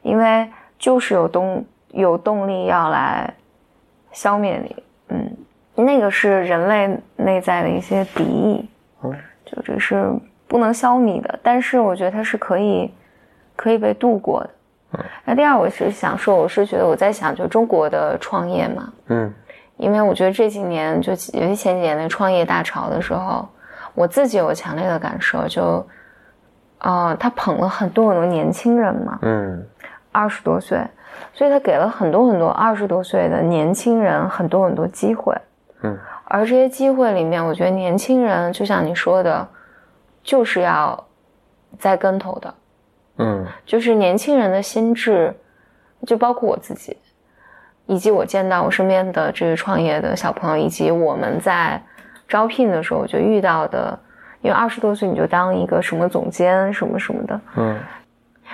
[0.02, 0.46] 因为
[0.79, 3.33] 就是有动有动力要来
[4.12, 4.76] 消灭你，
[5.09, 5.37] 嗯，
[5.75, 8.69] 那个是人类内在的一些敌意，
[9.03, 9.14] 嗯，
[9.45, 10.11] 就这是
[10.49, 12.92] 不能消弭的，但是我觉得它是可以
[13.55, 14.51] 可以被度过的。
[15.25, 19.31] 那第二，我是想说，我是觉得我在想，就中国的创业嘛，嗯，
[19.77, 23.47] 因为我觉得这几年，就尤其前几年那创业大潮的时候，
[23.95, 25.87] 我自己有强烈的感受，就，
[26.79, 29.66] 啊，他捧了很多很多年轻人嘛，嗯，
[30.12, 30.79] 二十多岁，
[31.33, 35.35] 所以他给了很多很多二十多岁的年轻人很多很多机会，
[35.83, 39.46] 嗯，而这些机会里面，我觉得年轻人就像你说的，
[40.22, 41.07] 就是要
[41.79, 42.55] 栽跟头的。
[43.18, 45.35] 嗯，就是年轻人的心智，
[46.07, 46.96] 就包括我自己，
[47.87, 51.81] 以及我见到我身边的这个创业的小朋友，以及我们在
[52.29, 53.98] 招聘的时候就遇到的，
[54.42, 57.40] 因为二十多岁你就当一个什么总监什么什么的。
[57.57, 57.79] 嗯，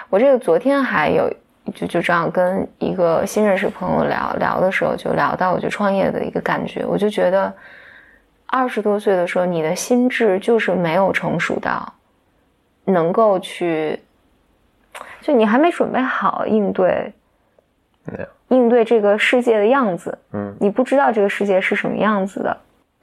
[0.09, 1.29] 我这个昨天还有
[1.75, 7.53] 就就这样跟一个新认识朋友聊聊的时候，就聊到我就创业的一个感觉，我就觉得
[8.47, 11.93] 二十多岁的时候，你的心智就是没有成熟到
[12.85, 14.01] 能够去。
[15.23, 17.13] 就你还没准备好应对，
[18.49, 22.55] 应对这个世界的样子，嗯，你不知道这个世界是什么样子的。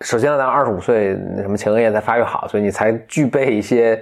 [0.01, 3.99] 首先，咱二十五岁，什么前额叶才发育好，所以你才具备一些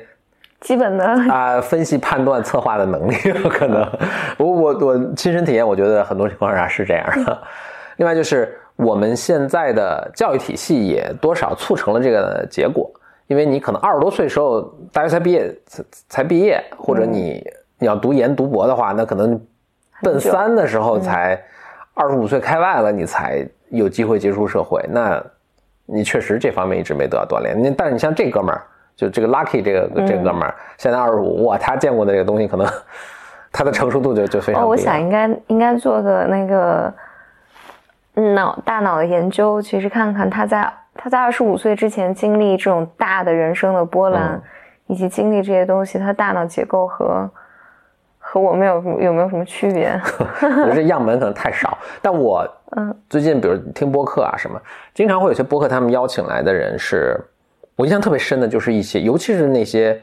[0.59, 3.13] 基本的啊，分析判断策划的能力
[3.47, 3.87] 可能，
[4.37, 7.37] 我我我亲身体验，我觉得很多情况下是这样的。
[7.97, 12.91] 另外就是我们现在的教育体系也多少促成了这个结果，
[13.27, 17.43] 因为你可能二十多岁时候大学才毕业才才毕业，或者你
[17.77, 19.39] 你要读研读博的话，那可能
[20.01, 21.39] 奔三的时候才
[21.93, 25.23] 二十五岁开外了，你才有机会接触社会，那
[25.85, 27.55] 你确实这方面一直没得到锻炼。
[27.61, 28.65] 你但是你像这哥们儿。
[28.97, 32.67] 就这个 Lucky 这个这哥们儿，现在二十五，哇，他见过的这个东西，可能
[33.51, 34.63] 他的成熟度就就非常。
[34.63, 36.91] 哦，我想应该应该做个那个
[38.33, 44.41] 脑大脑的研究，其实看看他在他在二十五岁之前经历这种大的人生的波澜，
[44.87, 47.29] 以及经历这些东西，他大脑结构和
[48.17, 49.91] 和我们有有没有什么区别？
[50.41, 52.43] 我觉得这样本可能太少， 但我
[52.75, 54.59] 嗯，最近比如听播客啊什么，
[54.95, 57.15] 经常会有些播客，他们邀请来的人是。
[57.77, 59.93] 我印象特别深的就是一些，尤其是那些，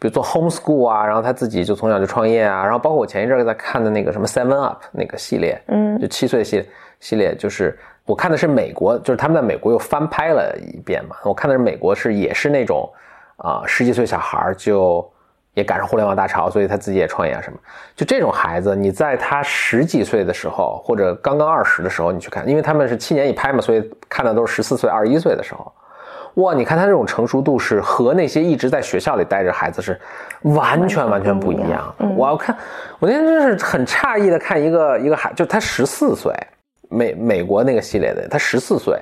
[0.00, 11.14] 比如做 homeschool 啊，然后他自己就从小就创业啊，然后包括我前一阵在看的那个什么 Seven Up 那个系列，嗯，就七岁系系列，就是我看的是美国，就是他们在美国又翻拍了一遍嘛。
[11.22, 12.90] 我看的是美国是也是那种
[13.36, 15.08] 啊十几岁小孩就
[15.54, 17.56] 也赶上互联网大潮，所以他自己也创业啊什么。
[17.94, 25.72] 就这种孩子，你在他十几岁的时候或者刚刚二十的时候你去看，因为他们是七年一拍嘛，所以看的都是十四岁、二十一岁的时候。
[26.34, 30.00] 哇，你看他这种成熟度是和那些一直在学校里待着孩子是
[30.42, 31.94] 完全完全不一样。
[32.16, 32.56] 我要看，
[33.00, 36.32] 我那天真是很诧异的看一个一个孩，就他十四岁，
[36.88, 38.96] 美美国那个系列的，他十四岁，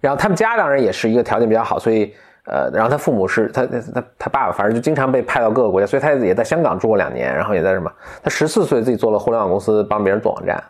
[0.00, 2.12] 然后他们家当然也是一个条件比较好，所以
[2.44, 7.90] 呃，然后他父母是他他他爸爸，反正就经常被派到各个国家，所以他也在香港住过两年，然后也在什么，
[8.22, 10.62] 他十四岁自己做了互联网公司，帮别人做网站，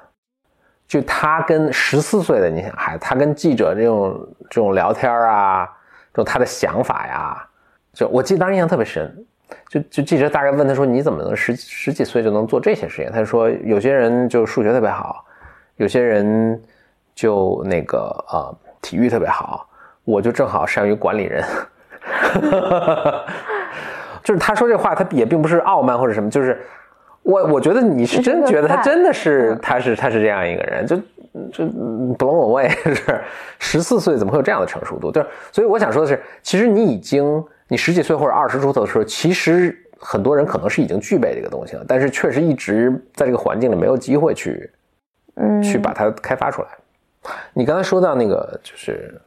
[0.86, 5.66] 就他跟十四岁的你想孩子，他跟记者这种这种聊天啊。
[6.18, 7.46] 就他的想法呀，
[7.92, 9.24] 就我记得当时印象特别深，
[9.68, 15.24] 就就记者大概问他说：“你怎么能十十几岁就能做这些事情？”他就说：“有些人就数学特别好，
[15.76, 16.60] 有些人
[17.14, 17.98] 就那个
[18.32, 18.52] 呃
[18.82, 19.64] 体育特别好，
[20.02, 21.44] 我就正好善于管理人。
[24.24, 26.60] ”就是他说这话，他也并不是傲慢或者什么，就是
[27.22, 31.00] 我我觉得你是真觉得他真的是他是他是这样一个人，就。
[31.52, 33.20] 就 blow away 是
[33.58, 35.10] 十四岁怎么会有这样的成熟度？
[35.10, 44.70] 对，所以我想说的是，其实你已经你十几岁或者二十出头的时候，其实很多人可能是已经具备这个东西了，但是确实一直在这个环境里没有机会去，
[45.34, 46.68] 嗯，去把它开发出来。
[47.52, 49.20] 你刚才说到那个就是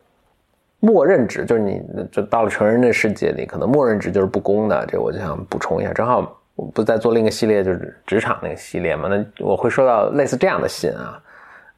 [0.80, 4.86] 默认值，就是你就到了成人的世界里，可能默认值就是不公的。
[4.88, 11.22] 这我就想补充一下，正好我不在做另一个系列，就是职场那个系列嘛，那我会说到类似这样的信啊。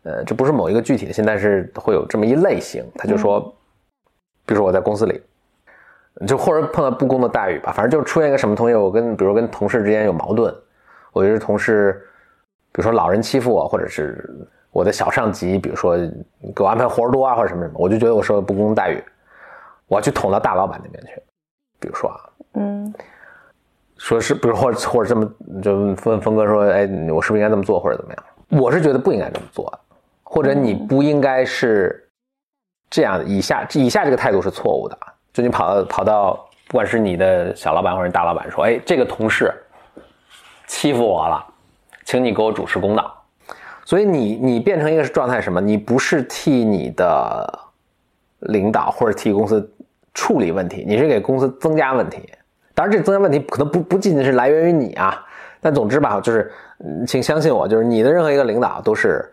[0.04, 2.84] 呃，这不是某一个具体的信，但是会有这么一类型。
[2.96, 3.42] 他就说，
[4.46, 5.22] 比如说我在公司里，
[6.28, 10.54] 就或者碰到不公的待遇吧，反正就出现一个什么东西，我跟比如跟同事之间有矛盾，
[11.14, 12.06] 我觉得同事，
[12.72, 14.30] 比如说老人欺负我，或者是
[14.72, 15.98] 我的小上级，比如说
[16.54, 19.02] 给我安排活多啊，或者什么什么，我就觉得我受了不公待遇，
[19.88, 21.22] 我要去捅到大老板那边去。
[21.80, 22.20] 比如说啊，
[22.56, 22.94] 嗯，
[23.98, 28.24] 说是，比如或者或者这么就问峰哥说，哎，我是不是应该这么做，或者怎么样？
[28.62, 29.80] 我是觉得不应该这么做的。
[30.34, 32.10] 或者你不应该是
[32.90, 34.98] 这样，以下以下这个态度是错误的。
[35.32, 36.34] 就你跑到跑到，
[36.68, 39.54] 不管是你的小老板或者大老板说，哎，这个同事
[40.66, 41.46] 欺负我了，
[42.04, 43.16] 请你给我主持公道。
[43.86, 45.62] 所以你你变成一个状态什么？
[45.62, 47.48] 你不是替你的
[48.40, 49.72] 领导或者替公司
[50.16, 52.28] 处理问题，你是给公司增加问题。
[52.74, 55.24] 当然，这增加问题可能不不仅仅是来源于你啊，
[55.62, 56.52] 但总之吧，就是
[57.06, 59.30] 请相信我，就是你的任何一个领导都是。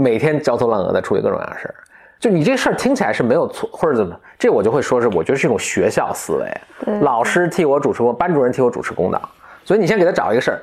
[0.00, 1.74] 每天焦头烂额的处理各种各样的事儿，
[2.20, 9.20] 就你这事儿听起来是没有错，或者怎么，这我就会说是，我觉得是一种学校思维，老师替我主持公，班主任替我主持公道，
[9.64, 10.60] 所以你先给他找一个事儿，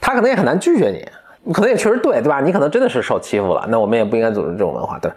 [0.00, 1.04] 他可能也很难拒绝你，
[1.42, 2.40] 你可能也确实对，对吧？
[2.40, 5.10] 你可能真的是受欺负了，那我们也不应该组织这种文化，对。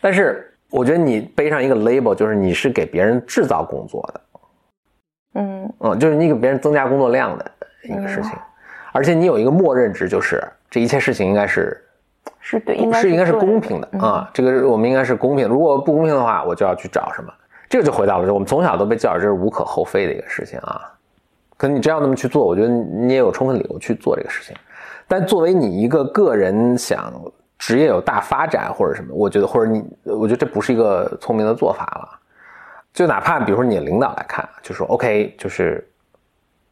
[0.00, 4.20] 但是我觉得你背上一个 label，就是你是给别人制造工作的，
[5.34, 5.72] 嗯。
[5.80, 7.50] 嗯，就是你给别人增加工作量的
[7.82, 8.32] 一个事情，
[8.92, 11.78] 而且你有一个默认值，就是这一切事情应该是。
[12.46, 15.48] 是对，应该是应该是公平的啊，这个我们应该是公平。
[15.48, 17.32] 如果不公平的话，我就要去找什么？
[17.70, 20.92] 这个就回到了，就我们从小都被教育，这是无可厚非的一个事情啊。
[21.56, 24.54] 可你真要那么去做，我觉得你也有充分理由去做这个事情。
[25.08, 27.10] 但作为你一个个人想
[27.56, 32.20] 职业有大发展或者什么，我觉得或者你，我觉得这不是一个聪明的做法了。
[32.92, 35.82] 就哪怕比如说你领导来看，就说 OK，就是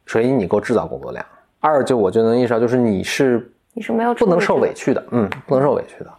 [0.05, 1.25] 首先你够制造工作量，
[1.59, 3.49] 二就我就能意识到，就是你是。
[3.73, 6.09] 你是没有不能受委屈的，嗯，不能受委屈的。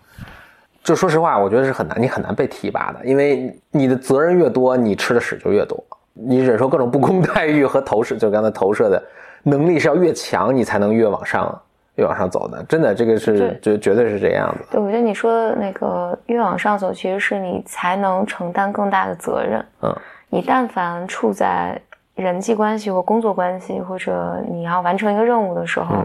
[0.82, 5.82] 就说实话，我觉得是很难，你很难被提拔的，因为你的责任越多，你吃的屎就越多。
[6.12, 9.02] 你忍受各种不公待遇和投射，就刚才投射的
[9.42, 11.60] 能力是要越强，你才能越往上，
[11.96, 12.62] 越往上走的。
[12.64, 14.64] 真的，这个是绝绝对是这样的。
[14.70, 19.64] 对，我觉得你说的那个越往上走，其实是你才能承担更大的责任。
[19.82, 19.96] 嗯，
[20.28, 21.80] 你但凡处在
[22.14, 26.04] 人际关系或工作关系，或者你要完成一个任务的时候，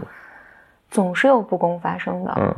[0.90, 2.34] 总是有不公发生的。
[2.40, 2.54] 嗯。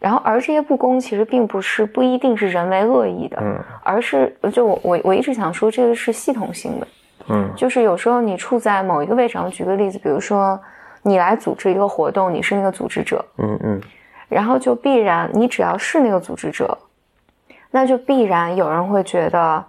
[0.00, 6.86] 然后，而这些不公其实并不是不一定是人为恶意的，嗯，而是就我我我一直想说，这个是系统性的，
[7.28, 10.56] 嗯，就是有时候你处在某一个位置上，举个例子，比如说
[11.02, 13.80] 你来组织一个活动，你是那个组织者，嗯嗯，
[14.28, 16.78] 然后就必然你只要是那个组织者，
[17.72, 19.64] 那就必然有人会觉得。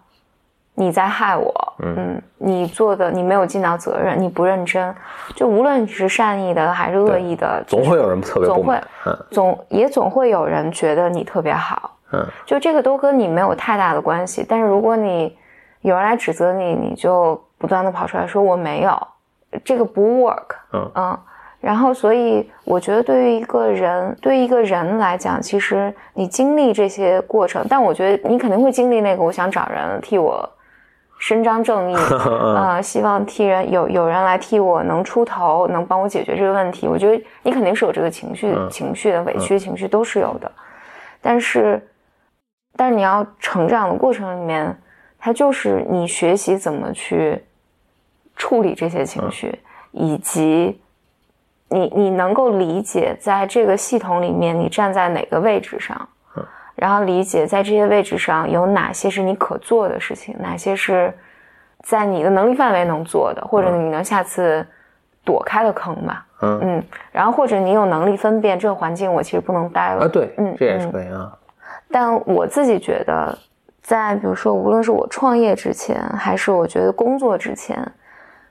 [0.79, 4.95] 你在害我，嗯，你做的你没有尽到责任，你不认真，
[5.35, 8.81] 就无论你是善意的还是恶意的，总会有人特别总会，
[9.29, 14.45] 总也总会有人觉得你特别好，嗯，就这个都跟你没有太大的关系。
[14.47, 15.37] 但是如果你
[15.81, 18.97] 有人来指责你，你就不断的跑出来说我没有，
[19.65, 21.19] 这个不 work，嗯嗯，
[21.59, 30.49] 然后所以我觉得对于一个人，对于一个人来讲，其实你经历这些过程，但我觉得你肯定会经历那个，我想找人替我。
[31.19, 31.95] 伸张正义
[32.55, 32.79] 啊！
[32.81, 36.87] 希望替人有有人来替我能出头，能帮我解决这个问题。
[36.87, 40.49] 我觉得你肯定是有这个情绪，情绪的委屈的情绪都是有的。
[41.21, 41.85] 但是，
[42.77, 44.75] 但是你要成长的过程里面，
[45.19, 47.43] 它就是你学习怎么去
[48.37, 49.59] 处理这些情绪，
[49.91, 50.79] 以及
[51.67, 56.07] 你你能够理解在这个系统里面你站在哪个位置上。
[56.79, 61.13] 然后理解在这些位置上有哪些是你可做的事情，哪些是
[61.83, 64.65] 在你的能力范围能做的，或者你能下次
[65.25, 66.25] 躲开的坑吧。
[66.41, 70.05] 嗯嗯，然后或者你有能力分辨这个环境我其实不能待了。
[70.05, 71.37] 啊，对，嗯，这也是可以啊。
[71.91, 73.37] 但我自己觉得，
[73.81, 77.77] 在比如说无论是我创业之前，还是我觉得工作之前，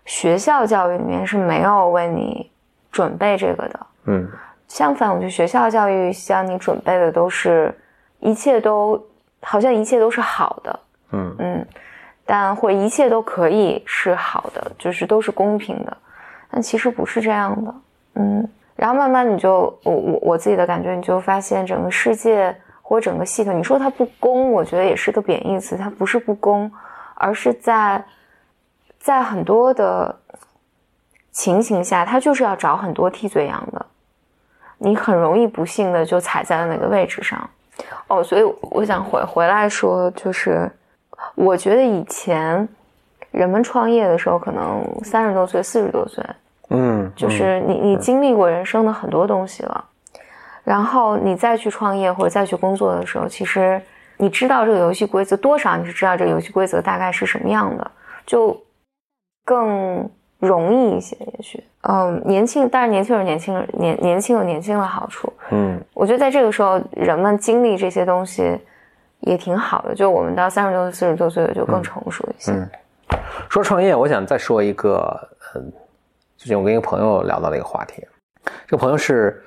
[0.04, 2.50] 学校教育里面是没有为你
[2.92, 3.86] 准备这个的。
[4.04, 4.28] 嗯，
[4.66, 7.74] 相反，我觉得学校教育向你准备的都是。
[8.20, 9.02] 一切都
[9.42, 10.80] 好像一切都是好的，
[11.12, 11.66] 嗯嗯，
[12.26, 15.96] 但或一切都可以是好的，就是都是公平的，
[16.50, 17.74] 但其实不是这样的，
[18.14, 18.48] 嗯。
[18.76, 26.70] 然后慢慢你就我我我自己的感觉，你就发现整个世界或整个系统，你说它不公，我觉得也是个贬义词，它不是不公，
[27.16, 28.04] 而是在
[29.00, 30.16] 在很多的
[31.32, 33.84] 情形下，它就是要找很多替罪羊的，
[34.78, 37.50] 你很容易不幸的就踩在了那个位置上。
[38.08, 40.70] 哦，所以我想回回来说，就是
[41.34, 42.68] 我觉得以前
[43.30, 46.24] 人们创业的时候，可能三十多岁、四十多岁，
[46.70, 49.84] 嗯，就是你你经历过人生的很多东西了，
[50.64, 53.80] 然后你再去创业或者再去工作的时候，其实
[54.16, 57.90] 你知道这个游戏规则多少，你是知道这个游戏规则大概是什么样的，
[58.26, 58.56] 就
[59.44, 60.08] 更。
[60.38, 68.56] 容易一些，也许，嗯，年轻，但是年轻有年轻人年年轻有年轻的好处，嗯，我觉得在这个时候，人们经历这些东西
[69.20, 69.94] 也挺好的。
[69.94, 72.52] 就我们到三十多岁、四十多岁的就更成熟一些。
[72.52, 72.70] 嗯，
[73.48, 75.72] 说创业，我想再说一个，嗯，
[76.36, 78.06] 最近我跟一个朋友聊到了一个话题，
[78.66, 79.42] 这个朋友是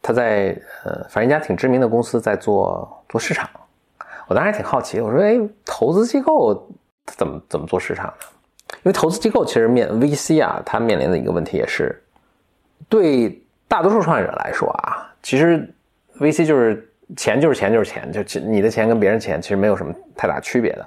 [0.00, 3.46] 他在呃，反正一家挺知名的公司在做做市场，
[4.26, 6.66] 我当时还挺好奇，我说，哎，投资机构
[7.04, 8.12] 怎么怎么做市场呢？
[8.70, 12.02] 因为投资机构其实面 VC 啊，它面临的一个问题也是，
[12.88, 15.68] 对大多数创业者来说啊，其实
[16.18, 20.86] VC 就是钱就是钱就是钱，就你的钱跟别人钱其实没有什么太大区别的。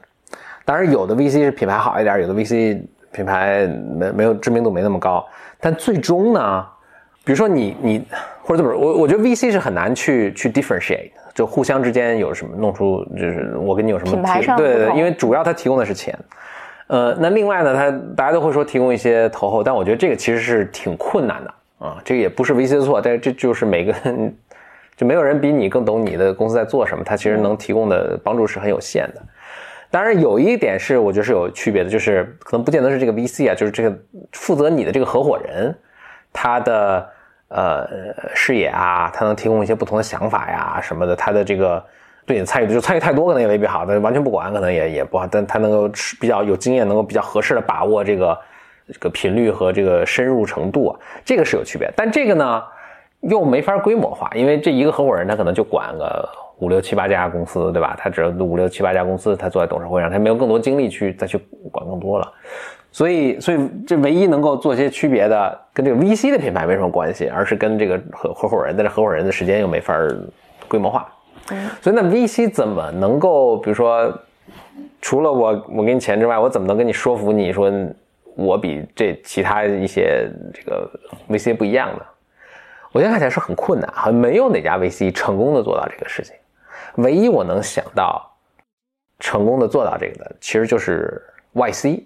[0.65, 5.25] 当然，有的 VC 是品牌好一点，有的 VC 品牌没没有知名度没那么高，
[5.59, 6.65] 但最终呢，
[7.23, 8.05] 比如说你你
[8.41, 16.17] 或者怎么我我觉得 VC 是很难去去 differentiate，就互相之间有什么弄出就是我跟你有什么品牌上对对对，因为主要它提供的是钱。
[16.87, 21.53] 呃，那另外呢，他大家都会说提供一些投后，但我觉得这个其实是挺困难的
[21.85, 22.01] 啊。
[22.05, 23.93] 这个也不是 VC 的错，但是这就是每个
[24.95, 29.21] 就没有人比你更懂你的公司在做什么，他其实能提供的帮助是很有限的。
[29.91, 33.93] 当然，有一点是我觉得是有区别的，就是可能不见得是这个 VC 啊，就是这个
[34.31, 35.75] 负责你的这个合伙人，
[36.31, 37.09] 他的
[37.49, 37.85] 呃
[38.33, 41.83] 视野啊，他能提供一些不同的想法呀什么的，他的这个。
[42.27, 48.37] 对你参与就参与太多可能也未必好，但完全不管可能也也不好，但他能够比较有经验，能够比较合适的把握这个
[48.91, 51.89] 这个频率和这个深入程度，这个是有区别。
[51.95, 52.61] 但这个呢
[53.21, 57.95] 又没法规模化，因为这一个合伙人他可能就管个五六七八家公司，对吧？
[57.97, 61.37] 他只有五六七八家公司，他坐在董事会上，他没有更多精力去再去
[61.71, 62.29] 管更多了。
[62.91, 69.95] 所以，所以这唯一能够做些区别的，跟这个 VC 的品牌没什么关系，而是跟这个合合伙人，但是合伙人的时间又没法
[70.67, 71.07] 规模化。
[71.81, 74.11] 所以那 VC 怎么能够，比如说
[75.01, 77.71] 除了我我给你钱之外，我怎么能跟你说服你说
[78.35, 80.89] 我比这其他一些这个
[81.29, 82.01] VC 不一样呢？
[82.91, 86.33] 我现在看起来是很困难，好像没有哪家 VC 成功的做到这个事情。
[86.95, 88.35] 唯一我能想到
[89.19, 91.21] 成功的做到这个的，其实就是
[91.53, 92.03] YC。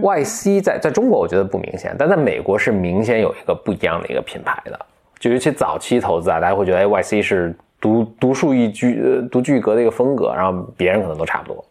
[0.00, 4.78] YC 在在中国我觉得不明显，但在美国是明显有一个不一样的一个品牌的。
[5.18, 11.64] 就尤其早期投资啊，大家会觉得哎，YC 是独独树一帜、呃独具一格的一个风格，然后别人可能都差不多。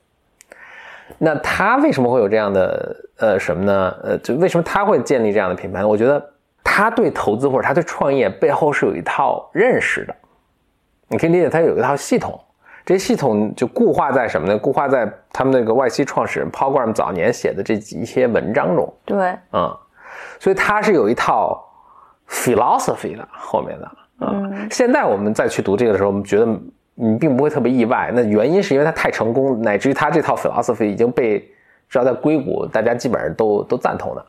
[1.18, 3.96] 那他为什么会有这样的呃什么呢？
[4.04, 5.88] 呃，就为什么他会建立这样的品牌呢？
[5.88, 6.24] 我觉得
[6.64, 10.16] 他对投资或者他对创业背后是有一套认识的。
[11.08, 12.40] 你可以理解他有一套系统，
[12.86, 14.58] 这些系统就固化在什么呢？
[14.58, 18.94] 固化在他们那个外企创始人 Paul Graham 早年写的这几些文章中。
[19.06, 19.76] 对，嗯，
[20.40, 21.68] 所以他是有一套
[22.30, 23.92] philosophy 的后面的。
[24.22, 26.48] 嗯，现在我们再去读这个的时候，我们觉得
[26.96, 28.12] 你并不会特别意外。
[28.14, 34.26] 那原因是因为他太成功，乃至于他这套 philosophy 已经被至少在硅谷大家基本上都都赞同的。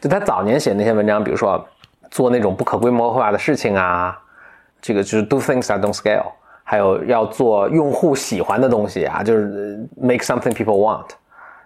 [0.00, 1.64] 就他早年写那些文章，比如说
[2.10, 4.18] 做那种不可规模化的事情啊。
[4.86, 6.26] 这个就是 do things that don't scale，
[6.62, 11.06] 还有要做用户喜欢的东西啊，就是 make something people want，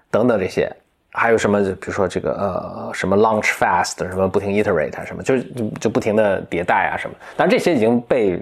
[0.09, 0.73] 等等这些，
[1.19, 1.61] 还有什么？
[1.61, 7.15] 比如说这个呃什么 launch fast，什么不停 iterate 什么，就就就不停的迭代啊什么。
[7.37, 8.41] 但这些已经被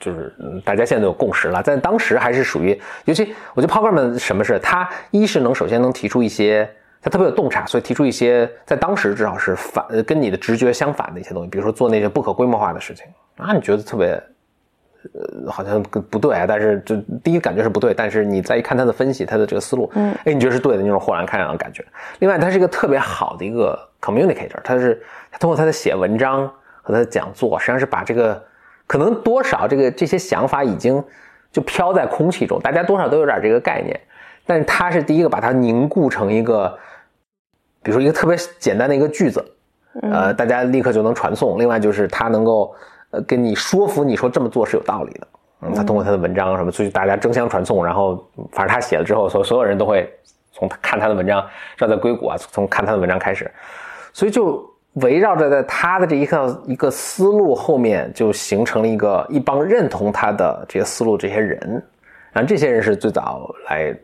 [0.00, 0.32] 就是
[0.64, 6.70] 大家现在都有共识了，在当时还是属于，尤其我觉得 Paul Graham 什么是他一是能首先能提出一些，
[7.02, 13.04] 他特别有洞察，所以提出一些在当时至少是反跟你的直觉相反的一些东西，比如说做那些不可规模化的事情。
[13.36, 14.22] 啊，你觉得特别，
[15.14, 16.44] 呃，好像不对啊。
[16.46, 21.84] 但是就第一感觉是不对，但是你再一看他的分析，他的这个思路，嗯，哎，你觉得是对的那种豁然开朗的感觉。
[22.20, 26.46] 另外，他是一个特别好的一个 communicator，他是他通过他的写文章
[26.82, 28.42] 和他的讲座，实际上是把这个
[28.86, 31.02] 可能多少这个这些想法已经
[31.50, 33.98] 就飘在空气中，大家多少都有点这个概念。
[34.46, 36.78] 但是他是第一个把它凝固成一个，
[37.82, 39.44] 比如说一个特别简单的一个句子，
[40.02, 41.58] 呃，大家立刻就能传送。
[41.58, 42.74] 另外就是他能够。
[43.12, 45.28] 呃，跟你说服你说这么做是有道理的，
[45.60, 50.10] 嗯，他通过他的文章什么，所以大家争相传颂，然后反正他写了之后，所所有人都会
[50.50, 51.42] 从看他的文章，
[51.76, 53.50] 知道在硅谷啊，从看他的文章开始，
[54.14, 61.58] 所以就围绕着在他的这一套一个思路后面，就形成了一个一帮认同他的这些思路这些人，
[62.32, 63.94] 然后这些人是最早来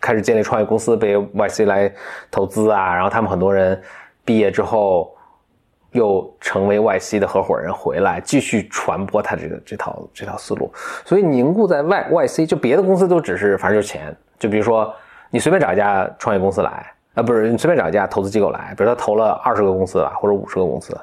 [0.00, 1.92] 开始建立创业公司，被 YC 来
[2.30, 3.82] 投资啊，然后他们很多人
[4.24, 5.12] 毕业之后。
[5.92, 10.72] 又成为 YC 的合伙人回来，继续传播他这个这套这套思路，
[11.04, 14.92] 所以凝固在 Y YC，就别的公司都只是反正就是钱，就比如说
[15.30, 20.98] 你随便找一家创业公司来，啊不是你随便找一家投资机构来，比如他投了二十个公司吧，或者五十个公司，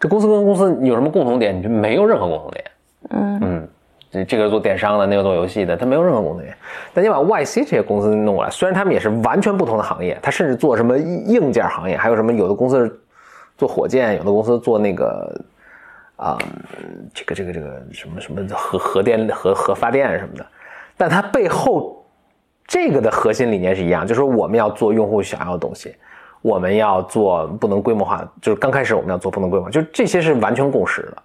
[0.00, 1.56] 这公司跟公司有什么共同点？
[1.56, 2.64] 你就没有任何共同点。
[3.10, 3.68] 嗯嗯，
[4.10, 6.56] 这这个做电商的，那个做游戏的，他没有任何共同点。
[6.94, 13.00] 但你把 YC 这些公司弄过来，虽然他们也是完全不同的行业，他甚至做什么硬件行业，还有什么有的公司是。
[13.56, 15.40] 做火箭，有的公司做那个
[16.16, 16.38] 啊，
[17.14, 20.46] 这个这个这个什么什么核核电核核发电什么的，
[20.96, 22.04] 但它背后
[22.66, 25.94] 这个的核心理念是一样，就是说我们要做用户想要的东西，
[26.42, 31.22] 我们要做不能规模化，就是刚开始我们要做不能规模化，就这些是完全共识的，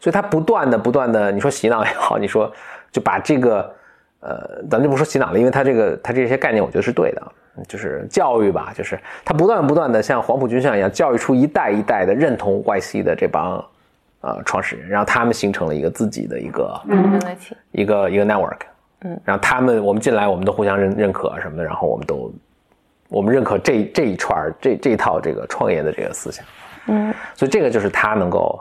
[0.00, 2.52] 所以它不断的不断的，你说洗脑也好，你说
[2.92, 3.74] 就把这个
[4.20, 7.32] 呃，咱就不说洗脑了，因为它这个它这些概念，我觉得是对的。
[7.66, 13.64] 就是教育吧，就是他不断不断的像黄埔军校一样教育出一代一代的认同 YC 的这帮
[14.20, 16.80] 呃创始人，然后他们形成了一个自己的一个
[17.72, 18.58] 一个一个 network，
[19.00, 22.32] 嗯，然后他们我们进来，我们都互相认认可什么的，然后我们都
[23.08, 26.44] 我们认可这这一串这这一套这个创业的这个思想，
[26.88, 28.60] 嗯，所以这个就是他能够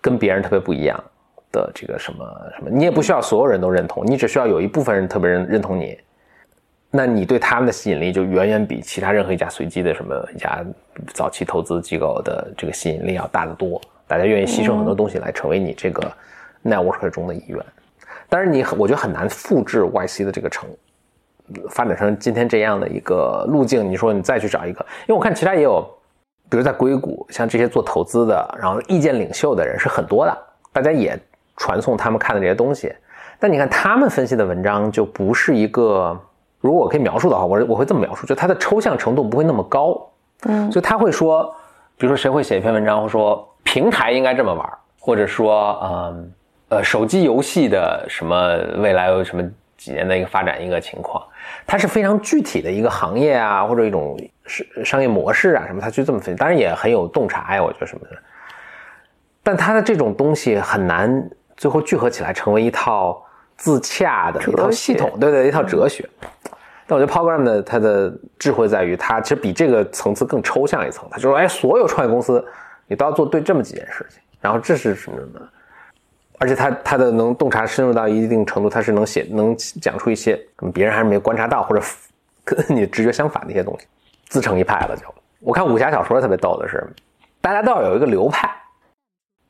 [0.00, 1.02] 跟别人特别不一样
[1.50, 2.24] 的这个什么
[2.56, 5.98] 什么，你也不需要所有人都认同，你只需要有一部分人特别认认同你。
[6.94, 10.62] 那你对他们的吸引力就远远比其他任何一家随机的什么一家
[11.14, 13.80] 早期投资机构的这个吸引力要大得多。
[14.06, 16.12] 大家愿意牺牲很多东西来成为你这个
[16.62, 17.58] network 中的一员。
[18.28, 20.68] 但是你我觉得很难复制 YC 的这个成
[21.70, 23.90] 发展成今天这样的一个路径。
[23.90, 25.82] 你说你再去找一个，因为我看其他也有，
[26.50, 30.38] 比如在硅谷，像这些做投资的，然后意见领袖的人是很多的，
[30.74, 31.18] 大家也
[31.56, 32.92] 传送他们看的这些东西。
[33.40, 36.20] 但你看他们分析的文章就不是一个。
[36.62, 40.00] 如果我可以描述的话，我我会这么描述，就它的抽象程度不会那么高，
[40.44, 41.52] 嗯，所以他会说，
[41.98, 46.32] 比如说谁会写一篇文章，说平台应该这么玩，或者说，嗯，
[46.68, 49.42] 呃，手机游戏的什么未来有什么
[49.76, 51.20] 几年的一个发展一个情况，
[51.66, 58.16] 它是非常具体的一个行业啊，或者一种商商业模式啊什么，他去这么分析，当然也很有洞察呀，我觉得什么的，
[59.42, 63.20] 但他的这种东西很难最后聚合起来成为一套。
[63.54, 66.04] 自洽的一套系统，对对，一套哲学。
[66.92, 71.08] 但我觉得 Program 的他的智慧在于，他其实比这个层次更抽象一层。
[71.10, 72.44] 他就说，哎，所有创业公司
[72.86, 75.40] 你都要做对这么几件事情，然后这是什么什么，
[76.38, 80.38] 而且他他的能洞察深入到一定程度，他是能写能讲出一些
[80.74, 81.82] 别人还是没观察到或者
[82.44, 83.86] 跟你直觉相反的一些东西，
[84.28, 85.02] 自成一派了就。
[85.40, 86.86] 我看武侠小说特别逗的是，
[87.40, 88.50] 大家都要有一个流派。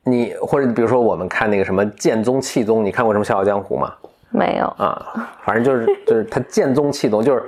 [0.05, 3.93] 你或者比如说我们看那个什么剑宗气宗，你看过什么《笑傲江湖》吗？
[4.33, 7.43] 没有啊，反正就是 就是他剑宗气宗，就是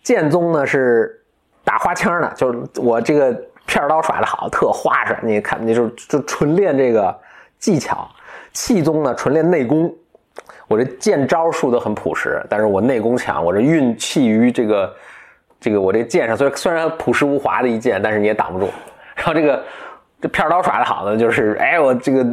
[0.00, 1.20] 剑宗呢是
[1.64, 3.32] 打花枪的，就是我这个
[3.66, 5.16] 片刀耍的好，特花哨。
[5.22, 7.12] 你看，你就就纯练这个
[7.58, 8.08] 技巧。
[8.52, 9.92] 气宗呢纯练内功，
[10.68, 14.94] 我这剑招数都很朴实，但是我内功强，我这运气于这个
[15.60, 18.68] 这个我这剑上，虽然虽然朴实无华的一剑，但是你也挡不住。
[19.16, 19.64] 然后这个
[20.20, 22.24] 这片刀耍的好的就是哎我这个。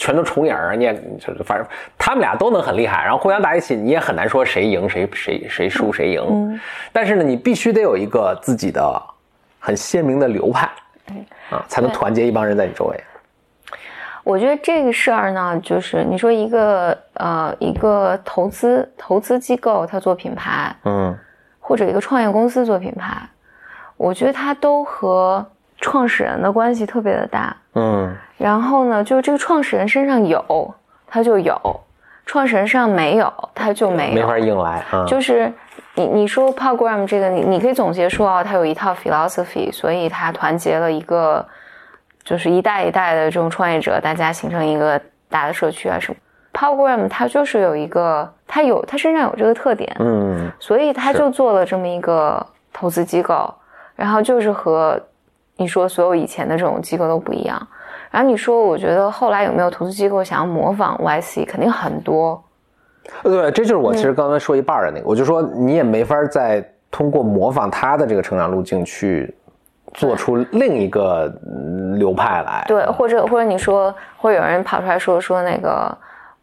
[0.00, 1.66] 全都重影儿，你也就是反正
[1.98, 6.24] 他们俩都能很厉害，然后互相打一起，你也很难说谁赢谁谁谁输谁赢。
[6.26, 9.02] 嗯，但是呢，你必须得有一个自己的
[9.58, 10.70] 很鲜明的流派，
[11.50, 12.98] 啊，才能团结一帮人在你周围。
[14.24, 21.14] 我觉得这个事儿呢，就是你说一个呃一个投资投资机构他做品牌，嗯，
[21.58, 23.20] 或者一个创业公司做品牌，
[23.98, 25.46] 我觉得他都和。
[25.82, 30.74] 创始人的关系特别的大，嗯，然后呢，就是这个创始人身上有，
[31.06, 31.54] 他就有；
[32.26, 34.84] 创始人身上没有，他就没有，没法硬来。
[35.06, 35.52] 就是
[35.94, 41.46] 你你说 program 这个，你你可以总结说啊，他有一套 philosophy，所以他团结了一个，
[42.24, 46.18] 就是一代一代的这种创业者，大家形成一个大的社区啊什么。
[46.52, 53.54] program 它就是有一个，他有他身上有这个特点，嗯，所以他就做了这么一个投资机构，
[53.94, 55.00] 然后就是和。
[55.60, 57.60] 你说所有以前的这种机构都不一样，
[58.10, 61.46] 然后你说，我觉得后来有没有投资机构想要模仿 YC？
[61.46, 62.42] 肯定很多。
[63.22, 69.34] 对，这就是我其实刚才说一半的那个，我就说你也没法再通过模仿他的这个成长路径去
[69.92, 71.30] 做出另一个
[71.98, 72.64] 流派来。
[72.66, 75.94] 对，或者或者你说，会有人跑出来说说那个，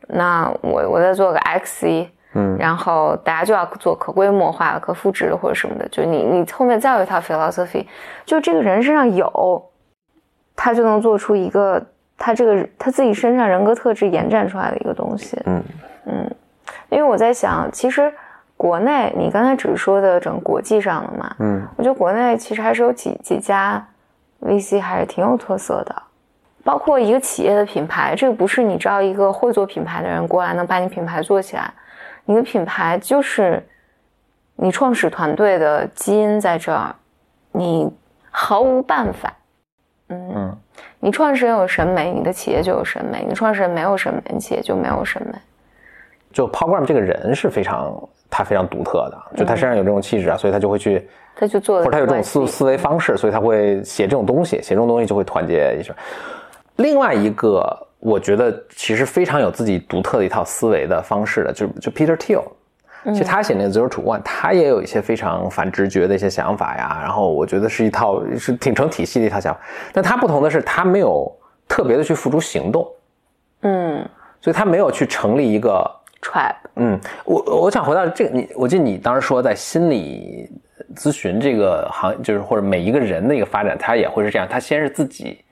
[0.09, 2.07] 那我我再做个 XC。
[2.37, 7.85] 嗯，然后大家就要做可规模化、可复制的或者什么的，就你你后面再有一套 philosophy，
[8.25, 9.65] 就这个人身上有，
[10.55, 11.83] 他就能做出一个
[12.17, 15.41] 他这个他自己身上人格特质延展出来的一个东西。
[15.45, 15.63] 嗯。
[16.05, 16.35] 嗯，
[16.89, 18.13] 因为我在想，其实
[18.55, 23.85] 国内你刚才只是说的整国际上的嘛，嗯，我觉得国内其实还是有几几家
[24.41, 25.95] VC 还是挺有特色的，
[26.63, 31.73] 包括一个企业的品牌，这个不是你招一个会做品牌的人过来能把你品牌做起来。
[32.29, 33.65] 你的品牌就是
[34.57, 36.93] 你创始团队的基因在这儿，
[37.53, 37.89] 你
[38.29, 39.33] 毫无办法。
[40.09, 40.53] 嗯，
[40.99, 45.39] 你创始人有审美，你的企业就有审美；你创始人没有审美，你企业就没有审美。
[46.33, 47.97] 就 Paul Graham 这个人是非常
[48.29, 55.95] 他非常独特的，就他身上有这种气质啊，所以他就会去，他就做，或者他有这种思思维方式，所以他会写这种东西，写这种东西就会团结一下。
[56.75, 57.86] 另外一个。
[57.99, 62.43] 我觉得其实非常有自己独特的一套思维的方式的，就就 Peter Thiel，
[63.05, 66.99] 其实他写那个 Zero to One，他也有一些非常反直觉的一些想法呀。
[67.01, 69.59] 然后我觉得是一套是挺成体系的一套想法。
[69.91, 71.29] 但他不同的是，他没有
[71.67, 72.87] 特别的去付诸行动，
[73.61, 74.07] 嗯，
[74.41, 75.89] 所以他没有去成立一个
[76.21, 76.55] tribe。
[76.75, 80.47] 嗯，我我想回到这个，你我记得你当时说在心理
[80.95, 85.43] 咨询这个行，就是或者每一个人的一个发展，他也会是这样，他先是自己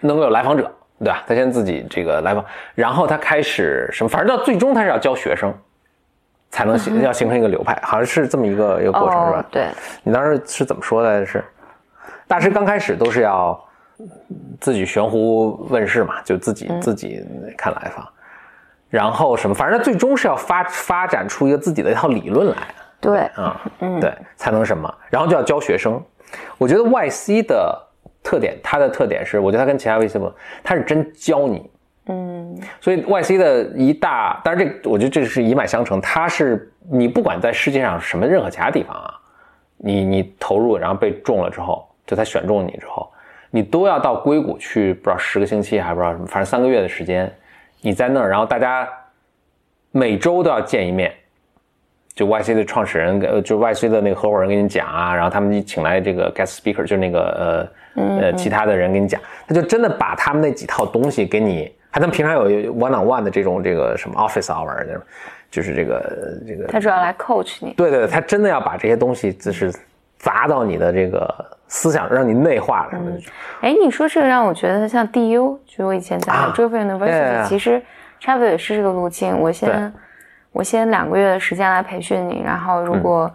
[0.00, 0.68] 能够有来访者。
[1.04, 1.22] 对吧？
[1.26, 2.44] 他先自己这个来访，
[2.74, 4.08] 然后他开始什么？
[4.08, 5.54] 反正到最终他是要教学生，
[6.50, 9.44] 才能形要形成一个流派，好像是这么一个一个过程，是吧？
[9.50, 9.68] 对。
[10.02, 11.24] 你当时是怎么说的？
[11.26, 11.44] 是
[12.26, 13.62] 大师刚开始都是要
[14.60, 17.22] 自己悬壶问世嘛，就自己自己
[17.56, 18.08] 看来访，
[18.88, 19.54] 然后什么？
[19.54, 22.56] 反正他最终是要发发展出一个自己的一套理论来。
[23.00, 24.92] 对啊，嗯，对，才能什么？
[25.10, 26.02] 然后就要教学生。
[26.56, 27.80] 我觉得 YC 的。
[28.24, 30.32] 特点，它的特点是，我觉得它跟其他 VC 不，
[30.64, 31.70] 它是真教你，
[32.06, 39.14] 嗯，所以 YC 的一大，当然这我觉得这是一脉相承，它是你不管在世界上什么任何其他地方啊，
[39.76, 43.12] 你你投入然后被中了之后，就他选中你之后，
[43.50, 47.32] 你都要到硅谷去，不知道十个星期还不知道什么，反正三个月的时间，
[47.82, 48.88] 你在那儿，然后大家
[49.90, 51.14] 每周都要见一面。
[52.14, 64.86] 就 YC 的创始人，呃，就 YC 的那个合伙人跟你讲啊，然后他们一请来这个 guest speaker，就是那个呃呃其他的人跟你讲，他就真的把他们那几套东西给你，还他们平常有 one on one 的这种这个什么 office hour，
[65.50, 66.68] 就是这个这个。
[66.68, 67.72] 他主要来 coach 你。
[67.72, 69.74] 对对，他真的要把这些东西就是
[70.16, 71.28] 砸到你的这个
[71.66, 72.98] 思想，让你内化了。
[73.60, 77.82] 哎，你说这个让我觉得像 DU，就我以前在 Driven University，其实
[78.20, 79.36] 差不多也是这个路径。
[79.36, 79.92] 我先。
[80.54, 83.28] 我先两个月的时间来培训你，然后如果、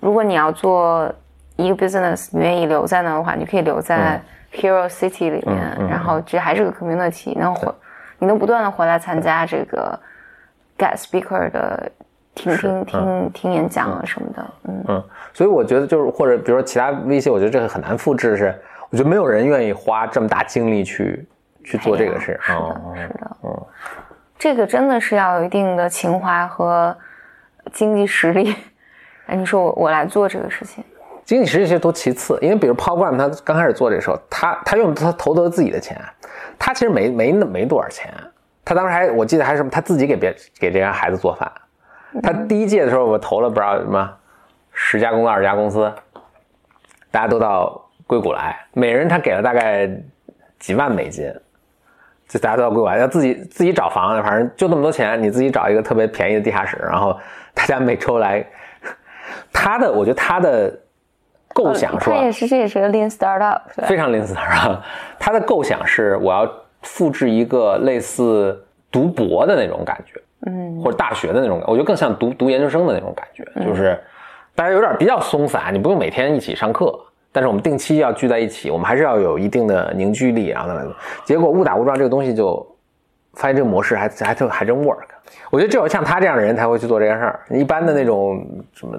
[0.00, 1.08] 如果你要做
[1.54, 4.20] 一个 business，你愿意留在那的话，你可以留在
[4.52, 5.56] Hero City 里面，
[5.88, 7.72] 然后这还是个 community，你能回，
[8.18, 9.96] 你能不断的回来参加这个
[10.76, 11.88] guest speaker 的
[12.34, 14.84] 听听听听演讲啊什么的，嗯。
[14.88, 18.52] 嗯，所以我觉得就是或者比如说其他微信我觉得这个很难复制，是
[18.90, 21.24] 我觉得没有人愿意花这么大精力去
[21.62, 23.66] 去做这个事，是的，是的，嗯。
[24.38, 26.96] 这个真的是要有一定的情怀和
[27.72, 28.54] 经济实力。
[29.26, 30.82] 哎，你说我我来做这个事情，
[31.24, 36.00] 经济实力其实都其次，因为比如 Paul Graham 他刚开始做这时候，他他用他投的自己的钱，
[36.58, 38.14] 他其实没没那没多少钱，
[38.64, 41.50] 他当时还我记得还是什么，他自己给别给这些孩子做饭。
[42.22, 44.10] 他第一届的时候，我投了不知道什么
[44.72, 45.92] 十家公司二十家公司，
[47.10, 49.90] 大家都到硅谷来，每人他给了大概
[50.58, 51.30] 几万美金。
[52.28, 57.18] 就大家都要归还，要自己自己找房，反正就那么多钱，你自己找一个特别便宜的地下室，然后
[57.54, 58.46] 大家每周来。
[59.52, 60.72] 他的，我觉得他的
[61.52, 62.16] 构想是吧？
[62.16, 64.78] 他也是，这也是个 lean startup，非常 lean startup。
[65.18, 66.50] 他的构想是我要
[66.82, 73.98] 复制一个类似读博的那种感觉，嗯，或者大学的那种，我觉得更像读读研究生的那种感觉，就是
[74.54, 76.98] 大家有点比较松散，你不用每天一起上课。
[77.30, 80.94] 但是我们定期要聚在一起，我们还是要有一定的凝聚力，然后来做。
[81.24, 82.66] 结果误打误撞这个东西就
[83.34, 85.04] 发现这个模式还还就还真 work。
[85.50, 87.40] 我觉得只有像他这样的人才会去做这件事儿。
[87.50, 88.98] 一般的那种什么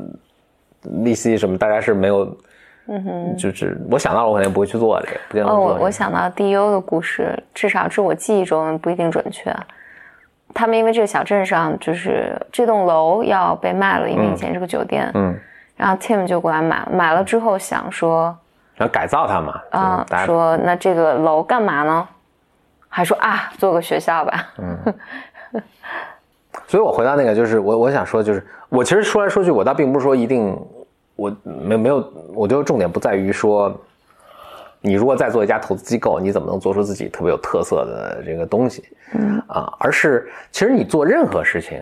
[1.04, 2.38] 利息什么，大家是没有，
[2.88, 5.02] 嗯哼，就是我想到了，我肯定不会去做
[5.32, 5.50] 这个。
[5.50, 9.54] 哦，我我想到 DU 的故事，至少是我记忆中不一定准确。
[10.54, 15.38] 他们因为这个小镇上就是这栋楼要被卖了，因为以前是个酒店，嗯。
[15.80, 18.38] 然后 Tim 就过来买了，买了之后想说，
[18.80, 19.62] 要改造它嘛？
[19.72, 22.06] 啊，说那这个楼干嘛呢？
[22.90, 24.54] 还说啊，做个学校吧。
[24.58, 24.78] 嗯。
[26.68, 30.54] 所以我回到那个，就是我我想说，就是我其实说来说去，我倒并不是说一定，
[31.16, 33.74] 我没没有，我觉得重点不在于说，
[34.82, 38.84] 你如果再做一家投资机构，你怎么能做出自己特别有特色的这个东西？
[39.14, 39.42] 嗯。
[39.48, 41.82] 啊，而是其实你做任何事情，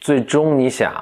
[0.00, 0.92] 最终你想。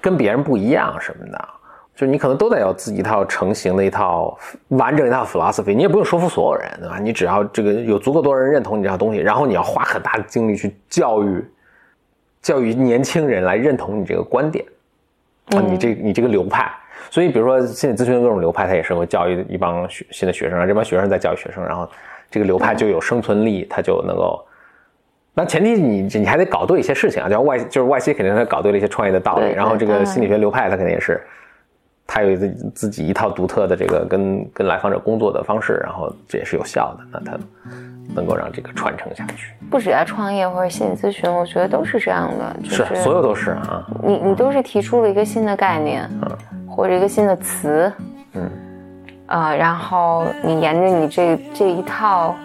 [0.00, 1.48] 跟别人不一样什么的，
[1.94, 4.36] 就你可能都得有自己一套成型的一套
[4.68, 6.98] 完整一套 philosophy，你也不用说服所有人，对吧？
[6.98, 11.44] 你只要这个有足够多人认同你这套东西，然后你要花很大的精力去教育
[12.40, 14.64] 教育年轻人来认同你这个观点，
[15.50, 16.70] 啊，你这你这个流派。
[17.10, 21.88] 所以，比如说心理咨询的各种流派，它也是会教育一帮学新的学生，这帮学生在教育学生，然后
[22.30, 24.42] 这个流派就有生存力，它就能够。
[25.40, 31.18] 那前提你你还得搞对一些事情啊，叫外就是外 C 肯定他搞对了一些创业的道理，然后这个心理学流派他肯定也是，
[32.06, 37.38] 他有自自己一套独特的这个跟跟来访者工作的方式，然后这也是有效的，那他
[38.14, 39.54] 能够让这个传承下去。
[39.70, 43.86] 不止在创业或者心理咨询，我觉得都是这样的，是所有都是啊。
[44.02, 47.90] 你你都是提出了一个新的概念，嗯，或者一个新的词，
[48.34, 48.50] 嗯，
[49.26, 52.36] 啊，然后你沿着你这这一套。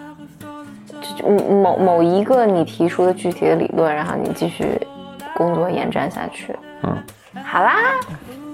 [1.62, 4.80] 某某一个你提出的具体的理论，然后你继续
[5.34, 6.56] 工作延展下去。
[6.82, 6.96] 嗯，
[7.44, 7.74] 好啦，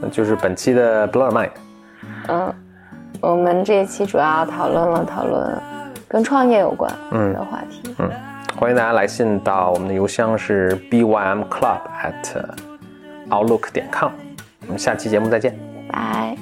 [0.01, 1.51] 那就是本期的 Blow Mind。
[2.28, 2.55] 嗯，
[3.20, 5.59] 我们这一期主要讨论了讨论
[6.09, 7.95] 跟创业有关的话题。
[7.99, 8.11] 嗯，
[8.57, 12.45] 欢迎大家来信到我们的邮箱是 bymclub at
[13.30, 14.12] outlook 点 com。
[14.66, 15.59] 我们下期节目再见，
[15.90, 16.36] 拜。